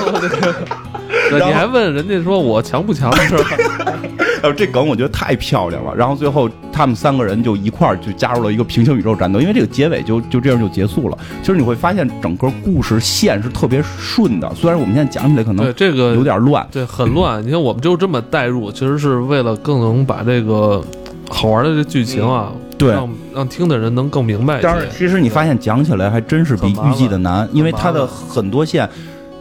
[1.29, 3.45] 对，你还问人家说我强不强是吧？
[4.41, 5.93] 呃，这梗我觉得太漂亮了。
[5.93, 11.17] 然后最后他们三个人就一块儿就加入了一个平行宇宙战斗，因为这个结尾就就这样就结束了。
[11.41, 16.65] 其实你会发现整个故事线是特别顺的，虽然我们现在讲起来可对能这个有点乱。
[16.71, 17.45] 对很乱。
[17.45, 20.81] 你看我们就这么带入，其实是为了更能把这个
[21.29, 24.63] 好玩的这剧情啊，对让让听的人能更明白一些。
[24.63, 28.89] 当然，其实你发现讲起来还真是比预计的难，因为它的很多线，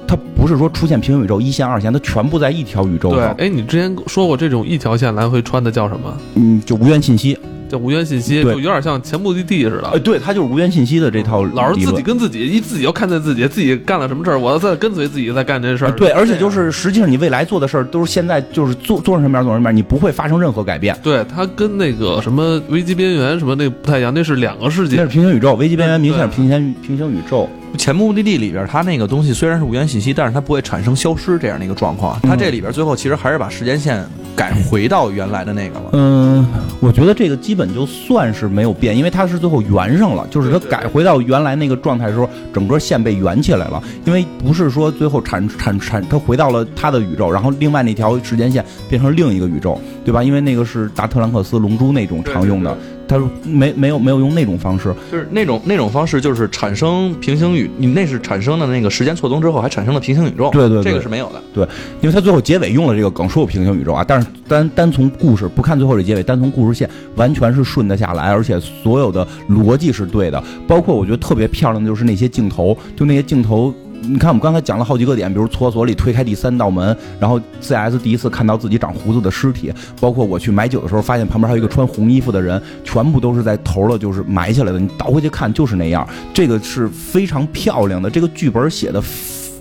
[0.09, 3.35] 它不是说出现平行宇宙一线、二线，它全部在一条宇宙对，上。
[3.39, 6.17] 哎，你之前说过这种一条线来回穿的叫什么？
[6.35, 7.39] 嗯，就无源信息。
[7.69, 9.89] 叫无源信息，就有点像前目的地似的。
[9.89, 12.01] 哎，对，它就是无源信息的这套老是自己。
[12.01, 15.89] 跟自己，一自己要看见自己，自己干了什么事儿，我要再跟随自己在干这事儿。
[15.89, 20.97] 啊对，而且就是实际上你未来做的事儿都是现在就是做做成什么样做成什么样，你不会发生任何改变。
[21.03, 25.09] 对，它跟那个什么危机边缘什么那不太一样，那是两个世界那是。
[25.09, 27.47] 平行宇宙，危机边缘明显是平行平行宇宙。
[27.77, 32.19] 前目的地里边，它那个东西虽然是无源信息，但是它不会产生消失这样的一个状况。
[32.23, 34.05] 它这里边最后其实还是把时间线
[34.35, 35.91] 改回到原来的那个了。
[35.93, 36.47] 嗯，
[36.81, 43.83] 我觉得这个基本就算是没有变，因为它是最后圆上了，就是它改回到原来那个状态的时候，整个线被圆起来了。
[44.05, 50.23] 因为不是说最后产产产，它回到了它的宇宙，然后另外那条时间线变成另一个宇宙，对吧？
[50.23, 52.77] 因为那个是达特兰克斯龙珠那种常用的，
[53.09, 54.95] 它没没有没有用那种方式。
[55.11, 60.51] 就是那种那种方式，就是产生平行宇，你那是产生的那个时间错综之后，还产生了平行宇宙。
[60.53, 61.43] 对对对这个是没有的。
[61.53, 61.67] 对
[62.01, 73.75] 因为他最后结尾用了这个梗，说有平行宇宙啊，但是单单从故事不看最后这结尾，单从故事线完全是顺得下来，而且所有的逻辑是对的，包括我觉得特别漂亮的就是那些镜头，就那些镜头。
[74.01, 84.79] 你看，我们刚才讲了好几个点，比如厕所里推开第三道门，然后 CS 第一次看到自己长胡子的尸体，包括我去买酒的时候，发现旁边还有一个穿红衣服的人，全部都是在头了，就是埋起来的。
[84.79, 88.09] 你倒回去看就是那样，这个是非常漂亮的。
[88.09, 89.03] 这个剧本写的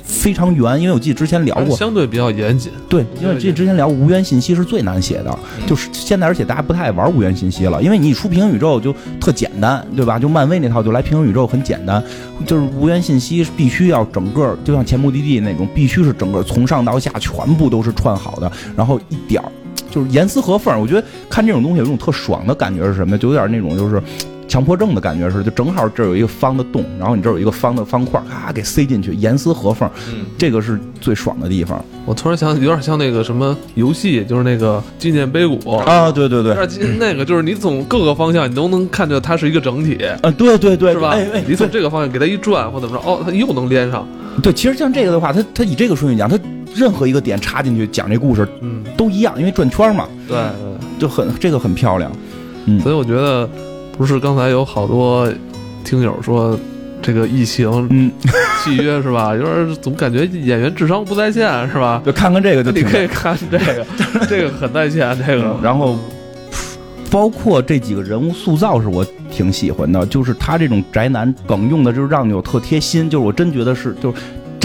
[0.08, 2.72] 非常圆，因为我记得之前聊过，相对比较严谨。
[2.88, 10.18] 对，因为这之前聊无源信息是最难写的，就是现在，而且大家不太爱玩无源信息了，因为你一出平行宇宙就特简单，对吧？
[10.18, 12.02] 就漫威那套就来平行宇宙很简单，
[12.46, 19.52] 就是无源信息必须要整个就像前目的地那种，必须是整个从上到下全部都是串好的，然后一点儿
[19.92, 20.80] 就是严丝合缝。
[20.80, 23.18] 我觉得看这种东西有一种特爽的感觉是什么？
[23.18, 24.02] 就有点那种就是。
[24.48, 35.76] 强迫症的感觉似的，就正好这儿有一个方的洞，然后你这儿有一个方的方块，咔给塞进去，严丝合缝，嗯，这个是最爽的地方我突然想起，有点像那个什么游戏，就是那个纪念碑谷。
[35.78, 36.10] 啊！
[36.12, 36.56] 对对对，
[36.98, 41.10] 那个，就是你从各个方向你都能看着它是一个整体，啊，对对对，是吧？
[41.10, 44.08] 哎哎，你从这个方向给它一转或怎么着，哦，它又能连上。
[44.42, 46.40] 对，其实像这个的话，它它以这个顺序讲，它
[46.74, 50.78] 任何一个点插进去讲这故事嗯，都一样，因为转圈嘛，对对。
[50.98, 52.12] 就很这个很漂亮。
[52.66, 53.50] 嗯所以我觉得，
[53.98, 55.28] 不是刚才有好多
[55.84, 56.58] 听友说
[57.02, 58.12] 这个疫情嗯，
[58.64, 59.36] 契约是吧？
[59.36, 62.02] 有点总感觉演员智商不在线是吧？
[62.06, 63.86] 就看看这个就你挺可以看这个，
[64.30, 65.98] 这个很在线，这个然后
[67.10, 74.18] 包括这几个人物塑造是我挺喜欢的，就是他这种宅男梗用的，就是让你有特贴心，就是我真觉得是就是。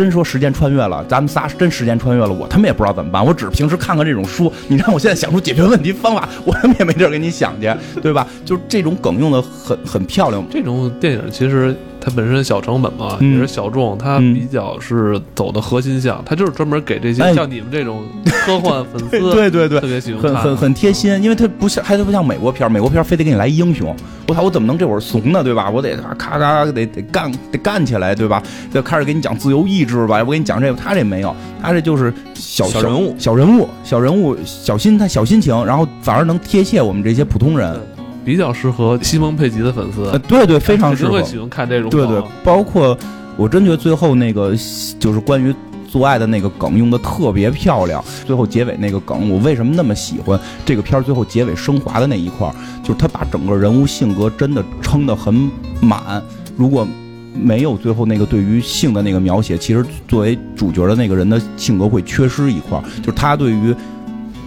[0.03, 3.25] 真说时间穿越了，咱们仨真时间穿越了，我他妈也不知道怎么办。
[3.25, 7.73] 我只是平时看看这种书，你让我现在想出解决问题方法，我他妈也没地儿给你想去，
[8.03, 8.27] 对吧？
[8.45, 10.45] 就是这种梗用的很很漂亮。
[10.51, 11.73] 这种电影其实
[12.05, 23.95] 它本身小成本嘛，嗯也是小众，它嗯比较是走的核心向，它就是专门给这些哎像你们这种科幻 粉丝对对对特，别喜欢很很很贴心，因为它不像，还不像美国片，美国片非得给你来英雄，
[24.27, 25.71] 我操，我怎么能这会儿怂呢，对吧？
[25.71, 28.43] 我得咔咔得得干得干起来，对吧？
[28.73, 37.81] 就开始给你讲自由意志吧，我给你讲这个，他这没有，他这就是小小人物小人物，小人物，小心他小心情，然后反而能贴切我们这些普通人，
[38.25, 42.97] 比较适合西蒙佩吉的粉丝呃，，对对，非常适合会，喜欢看这种对对，包括
[43.37, 44.55] 我真觉得最后那个
[44.99, 45.55] 就是关于
[45.89, 51.03] 做爱的那个梗用的特别漂亮，最后结尾那个梗，我为什么那么喜欢这个片儿？
[51.03, 55.51] 最后结尾升华的那一块儿，就是他把整个人物性格真的撑得很
[55.81, 56.23] 满。
[56.57, 56.87] 如果
[57.35, 63.75] 没有最后那个对于性的那个描写，其实作为主角的那个人的性格会缺失一块儿，就是他对于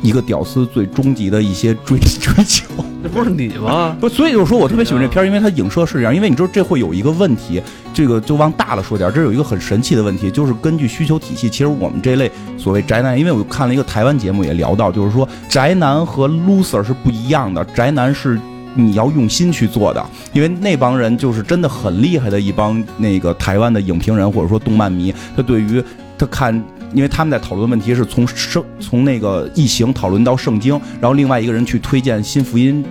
[0.01, 2.65] 一个屌丝最终极的一些 追 追求。
[3.03, 3.95] 这不是你吗？
[3.99, 6.15] 不，所以就是说我特别喜欢这片儿，因为它影射是这样。
[6.15, 7.61] 因为你知道这会有一个问题，
[7.93, 18.39] 这个就往大了说点儿，这有一个很神奇的问题，就是根据需求体系，其实我们这类所谓宅男，因为我看了一个台湾节目也聊到，就是说宅男和 loser 是不一样的，宅男是。
[18.77, 25.81] 你要用心去做的，因为那帮人就是真的很厉害的一帮那个台湾的影评人或者说动漫迷，他对于
[26.17, 26.61] 他看，
[26.95, 32.83] 因为他们在讨论问题是从圣从那个异形讨论到圣经，然后另外一个人去推荐新福音。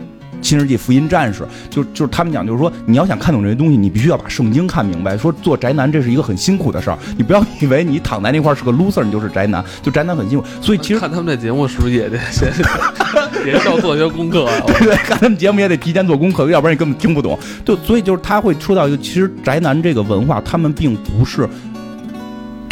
[0.42, 5.16] 新世纪福音战士，就就是他们讲，就是说你要想看懂这些东西，你必须要把圣经看明白。
[5.16, 10.44] 说做宅男这是一个很辛苦的事儿，你不要以为你躺在那块儿是个 loser，你就是宅男，就宅男很辛苦。
[10.60, 12.52] 所以其实看 他们这节目是不是也得先
[13.46, 14.52] 也是要做些功课啊？
[14.68, 17.38] 对对，看他们节目也得提前做功课，要不然你根本听不懂。
[17.64, 21.48] 就所以就是他会说到一个，其实宅男这个文化，他们并不是。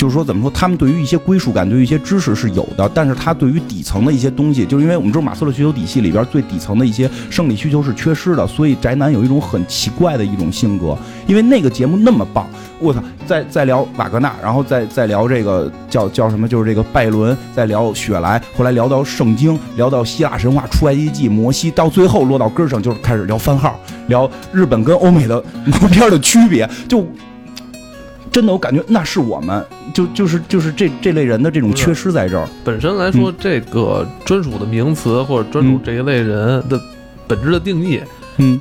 [0.02, 0.50] 就是说，怎么说？
[0.50, 10.98] 他们对于一些归属感，对于一些知识是有的，但是他对于底层的一些东西，就是因为我们知道马斯洛需求体系里边最底层的一些生理需求是缺失的，所以宅男有一种很奇怪的一种性格。
[11.28, 12.48] 因为那个节目那么棒，
[12.80, 13.00] 我操！
[13.28, 23.78] 再再聊瓦格纳，然后再再聊这个叫叫什么，就是这个拜伦，再聊雪莱，后来聊到圣经，聊到希腊神话、出埃及记、摩西，到最后落到根上就是开始聊番号，
[24.08, 25.40] 聊日本跟欧美的
[25.80, 27.06] 毛片的区别，就。
[28.32, 29.62] 真的，我感觉那是我们，
[29.92, 32.48] 就就是就是这这类人的这种缺失在这儿。
[32.64, 36.80] 本身来说，这个专属的名词或者专属这一类人的
[37.28, 38.00] 本质的定义，
[38.38, 38.58] 嗯，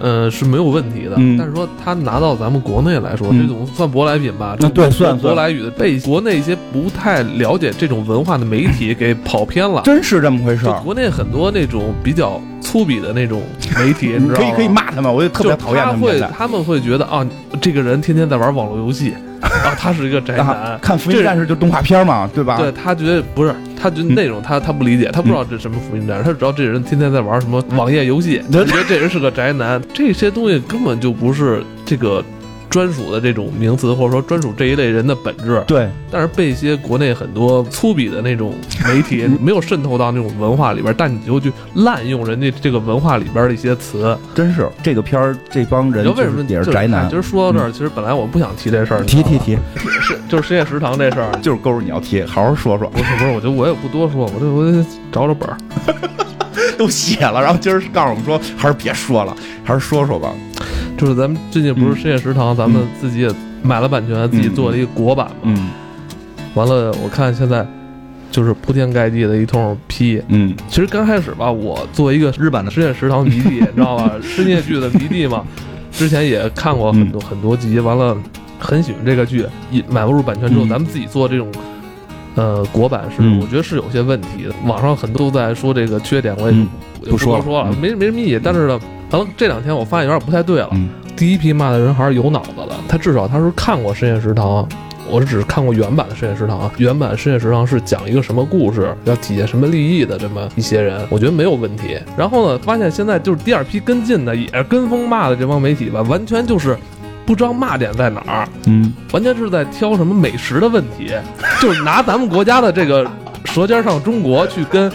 [0.00, 1.14] 呃是没有问题的。
[1.18, 4.56] 嗯但是说他拿到咱们国内来说，嗯这种算舶来品吧？
[4.58, 9.82] 那对算舶来语的，被国内一些不太了解这种文化的媒体给跑偏了。
[9.84, 10.80] 真是这么回事儿。
[10.80, 13.42] 国内很多那种比较粗鄙的那种
[13.78, 14.44] 媒体， 你知道吗？
[14.44, 16.28] 可以可以骂他们，我就特别讨厌他会们现在。
[16.36, 17.26] 他们会觉得啊，
[17.60, 20.78] 这个人天天在玩网络游戏， 啊，他是一个宅啊男。
[20.80, 22.56] 看《福音战士》就动画片嘛，对吧？
[22.58, 29.82] 对他觉得不是，他觉得内容他他不理解，他不知道这什么福音战士，他只知道这人天天在玩什么网页游戏，他 觉得这人是个宅男。
[29.92, 32.24] 这些东西根本就不是这个
[32.72, 35.62] 专属的这种名词，或者说专属这一类人的本质。
[35.66, 38.54] 对但是被一些国内很多粗鄙的那种
[38.86, 44.16] 媒体 没有渗透到那种文化里边，但你就去滥用人家这个文化里边的一些词。
[44.34, 47.14] 真是这个片儿这帮人你知道为什么就是也是宅男其。
[47.14, 49.58] 实说到这儿，其实本来我不想提这事儿，提提提，
[50.00, 51.30] 是就是深夜食堂这事儿。
[51.42, 52.88] 就是勾着你要提，好好说说。
[52.90, 55.56] 不是不是，我就我也不多说，我就我得找找本儿。
[56.82, 60.32] 都写了，然后今儿告诉我们说，还是别说了，还是说说吧。
[60.98, 63.30] 就是咱们最近不是深夜食堂，咱们自己也
[63.62, 65.32] 买了版权，自己做了一个国版嘛。
[65.44, 65.70] 嗯
[66.54, 67.64] 完了，我看现在
[68.32, 70.20] 就是铺天盖地的一通批。
[70.26, 74.12] 嗯其实刚开始吧，我作为一个日版的深夜食堂迷弟， 你知道吧？
[74.20, 75.44] 深夜剧的迷弟嘛，
[75.92, 78.16] 之前也看过很多、很多集，完了
[78.58, 81.48] 很喜欢这个剧，一买不入版权之后，嗯咱们自己做这种。
[82.34, 86.68] 呃，国版是、嗯我觉得是有些问题的，网上很多都在说这个缺点，我也嗯
[87.04, 88.40] 就不说了多说了，嗯没没什么意义。
[88.42, 88.80] 但是呢，
[89.10, 94.64] 可能这两天我发现有点不太对了，嗯第一批骂的人还是有脑子的，他至少他是看过《深夜食堂》，
[95.08, 96.72] 我是只看过原版的《深夜食堂》啊。
[96.78, 101.98] 原版《深夜食堂》是讲一个什么故事，要体现什么利益的这么一些人，我觉得没有问题。
[102.16, 106.76] 然后呢，发现现在就是第二批跟进的，也是跟风骂的这帮媒体吧，完全就是
[107.32, 111.10] 不知道骂点在哪儿，嗯，完全是在挑什么美食的问题，
[111.62, 113.04] 就是拿咱们国家的这个
[113.44, 114.90] 《舌尖上中国》去跟《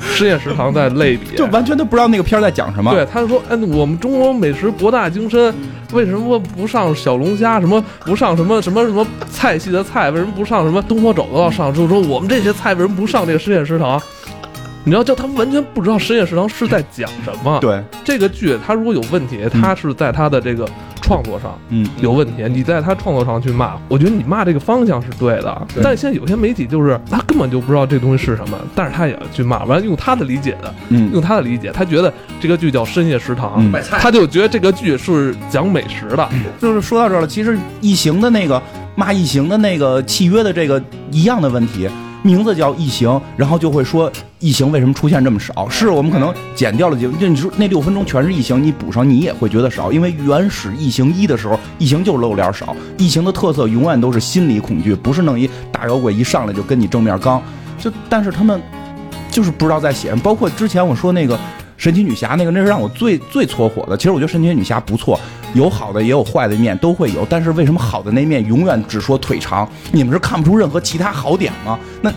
[0.00, 2.92] 深夜食堂》在类比，就完全都不知道那个片儿在讲什么。
[2.92, 5.54] 对，他就说，哎，我们中国美食博大精深，
[5.92, 7.58] 为什么不上小龙虾？
[7.58, 10.10] 什么不上什么什么什么菜系的菜？
[10.10, 11.72] 为什么不上什么东坡肘子要上？
[11.72, 13.98] 就是说我们这些菜为什么不上这个深夜食堂？
[14.84, 17.58] 你知道，就他们完全不知道深夜食堂是在讲什么。
[17.60, 20.68] 对，这个剧，它如果有问题，它是在它的这个
[21.12, 25.66] 创作上嗯，有问题，你在他创作上去骂，我觉得你骂这个方向是对的。
[25.74, 25.82] 对。
[25.82, 31.12] 但现在有些媒体就是他根本就不知道这东西是什么，但是他也要去骂，完了用他的理解的，嗯。
[31.12, 33.82] 用他的理解，他觉得这个剧叫《深夜食堂》嗯。
[33.90, 36.28] 他就觉得这个剧是讲美食的。
[36.60, 38.60] 就是说到这儿了，其实异形的那个
[38.94, 41.88] 骂异形的那个契约的这个一样的问题，
[42.22, 45.68] 名字叫异形，然后就会说异形为什么出现这么少？
[45.68, 57.42] 是我们可能剪掉了几，就你说那六分钟全是异形，你补上你也会觉得少，因为原始异形一的时候，异形就露脸少，异形的特色永远都是心理恐惧，不是弄一大妖怪一上来就跟你正面刚，
[57.78, 58.60] 就但是他们
[59.30, 61.38] 就是不知道在写什么，包括之前我说那个。
[61.82, 63.96] 神奇女侠那个，那是让我最最搓火的。
[63.96, 65.18] 其实我觉得神奇女侠不错，
[65.52, 67.26] 有好的也有坏的一面，都会有。
[67.28, 69.68] 但是为什么好的那面永远只说腿长？
[69.90, 71.76] 你们是看不出任何其他好点吗？
[72.00, 72.12] 那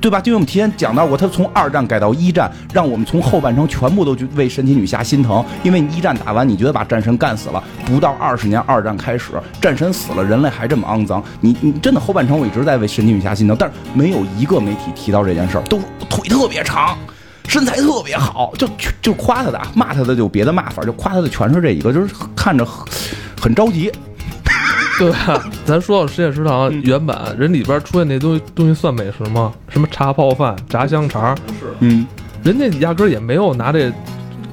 [0.00, 0.20] 对吧？
[0.20, 5.44] 就因为我们提前讲到过，他从二战改到一战，让我们从后半程全部都去为神奇女侠心疼。
[5.64, 16.96] 因为一战打完，你觉得把战神干死了，不到二十年，二战开始，战神死了，人类还这么肮脏，你你真的后半程我一直在为神奇女侠心疼，但是没有一个媒体提到这件事儿，都腿特别长。
[17.48, 18.68] 身材特别好，就
[19.00, 22.86] 就夸他的，骂他的就别的骂法，就夸他的全是这一个，就是看着很
[23.40, 23.90] 很着急。
[24.98, 25.42] 对吧？
[25.64, 29.52] 咱说到《深夜食堂》嗯原版，人里边出现那东西东西算美食吗？
[29.68, 32.06] 什么茶泡饭、炸香肠，是嗯，
[32.44, 33.92] 人家压根儿也没有拿这。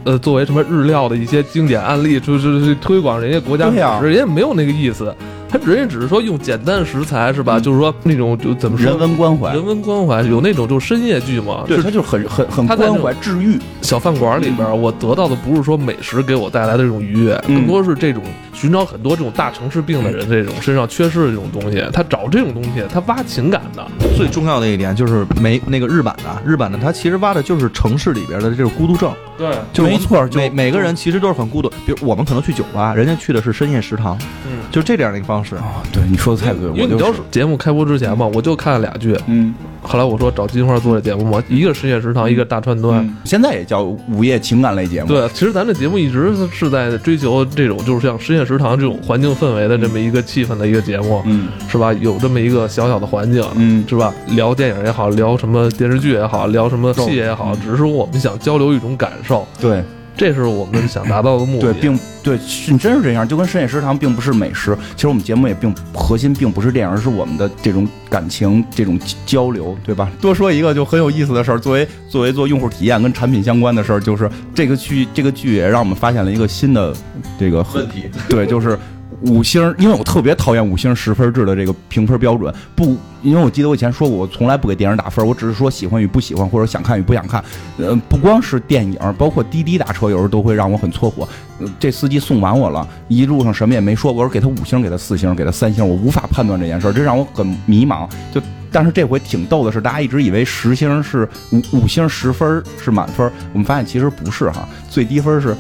[0.06, 5.14] 呃，作为什么日料的一些经典案例，就是去推广人家国家美食，人家没有那个意思，
[5.50, 7.58] 他人家只是说用简单食材是吧？
[7.58, 7.62] 嗯。
[7.62, 13.60] 就是说那种就怎么说人文关怀，人文关怀，有那种就是深夜剧嘛，对，他就是很很很他在那关怀治愈。
[13.82, 17.56] 小饭馆里边儿，我得到的不是说美食给我带来的这种愉悦，嗯。
[17.56, 18.24] 更多是这种
[18.54, 23.86] 寻找很多这种大城市病的人这种身上缺失的这种东西，他找这种东西，他挖情感的。
[24.16, 31.70] 最重要的一点就是没那个日版的，日版的他其实挖的就是城市里边的这种孤独症，对，就没错每每个人其实都是很孤独。
[31.86, 35.56] 比如我们可能去酒吧，人家去的是深夜食堂，嗯，就这样的一个方式。
[35.56, 43.06] 啊，对，你说的太对，因为你是，节目开播之前嘛，我就看了俩剧，嗯，后来我说找金花做这节目嘛，一个深夜食堂，一个大川端。
[43.06, 51.94] 嗯现在也叫午夜情感类节目。，对，其实咱这节目一直是在追求这种，就是像深夜食堂这种环境氛围的这么一个气氛的一个节目，嗯是吧？
[51.94, 54.14] 有这么一个小小的环境，嗯，是吧？
[54.30, 59.84] 聊电影也好，聊什么电视剧也好，聊什么戏也好，嗯只是我们想交流一种感受，对
[60.20, 61.72] 这是我们想达到的目的。
[61.72, 64.78] 对，并对是你真是这样，就跟深夜食堂并不是美食。
[64.96, 70.12] 其实我们节目也并核心并不是这样，而是我们的这种感情、这种交流，对吧？
[70.20, 76.94] 多说一个就很有意思的事儿，作为作为做用户体验跟产品相关的事儿，就是这个剧这个剧也让我们发现了一个新的
[77.40, 78.78] 这个问题，对，就是
[79.22, 82.54] 五星，因为我特别讨厌五星十分制的这个评分标准。
[82.76, 87.44] 不，因为我记得我以前说过，我从来不给电影打分，我只是说喜欢与不喜欢，或者想看与不想看。
[87.78, 91.28] 呃，不光是电影，包括滴滴打车，有时候都会让我很搓火。
[91.60, 98.08] 呃这司机送完我了，一路上什么也没说，我说给他五星，给他四星，给他三星，我无法判断这件事，这让我很迷茫。
[98.34, 98.42] 就
[98.72, 105.54] 但是这回挺逗的是，大家一直以为十星是五五星十分是满分，我们发现其实不是哈，最低分是。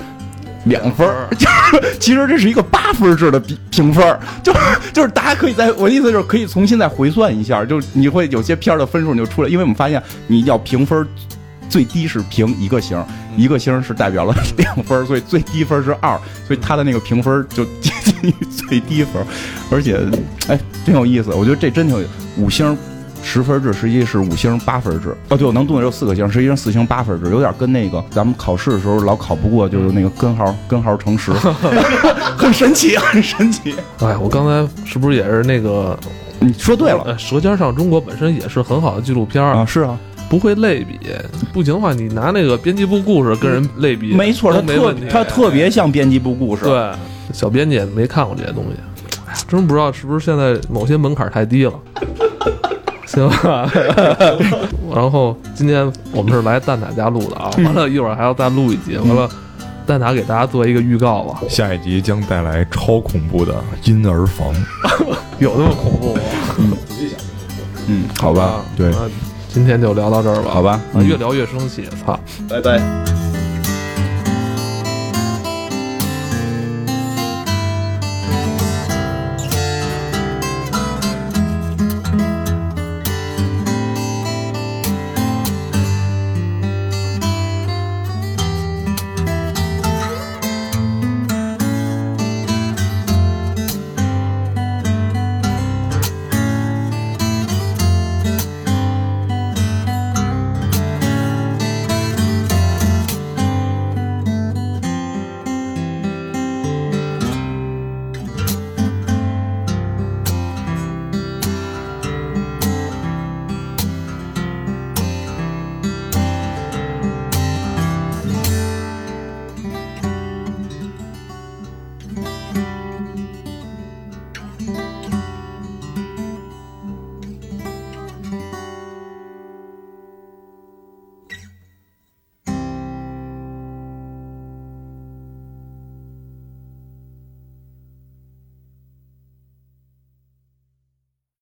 [0.66, 4.60] 两分儿，就是 其实这是一个八分制的评评分儿， 就是
[4.94, 11.08] 就是大家可以在我的意思就是可以重新再回算一下，就是你会有些片儿的分数你就出来，因为我们发现你要评分儿
[11.70, 13.02] 最低是评一个星，
[13.38, 18.34] 一个星是代表了 两分儿，所以最低分是二，所以它的那个评分就接近于
[18.68, 19.26] 最低分儿，
[19.72, 20.00] 而且
[20.48, 22.06] 哎真有意思，我觉得这真挺有
[22.38, 22.78] 五星。
[23.24, 31.32] 十分制实际是五星八分制哦，对，我能动的有四个星，实际上四星八分制，有点跟那个咱们考试的时候老考不过，就是那个根号根号乘十，
[32.38, 33.76] 很神奇，很神奇。
[34.00, 35.98] 哎，我刚才是不是也是那个？
[36.42, 40.00] 你说对了呃，《舌尖上中国》本身也是很好的纪录片啊，，是啊，
[40.30, 40.98] 不会类比。
[41.52, 44.96] 不行的话，你拿那个编辑部故事跟人类比，没错，他特。
[45.10, 46.92] 他特别像编辑部故事，，对，
[47.34, 48.80] 小编辑也没看过这些东西，
[49.28, 51.74] 哎呀真不知道是不是现在某些门槛太低了。
[53.10, 53.70] 行吧，
[54.94, 59.28] 然后今天我们是来蛋挞家录的啊，完了一会儿还要再录一集，完了
[59.86, 61.42] 蛋挞给大家做一个预告吧。
[61.50, 63.56] 下一集将带来超恐怖的
[63.86, 64.54] 婴儿房。
[65.40, 66.22] 有那么恐怖吗？
[67.88, 68.92] 嗯， 好吧，对，
[69.48, 70.52] 今天就聊到这儿吧。
[70.52, 72.20] 好吧啊，越聊越生气，操。
[72.48, 72.80] 拜拜。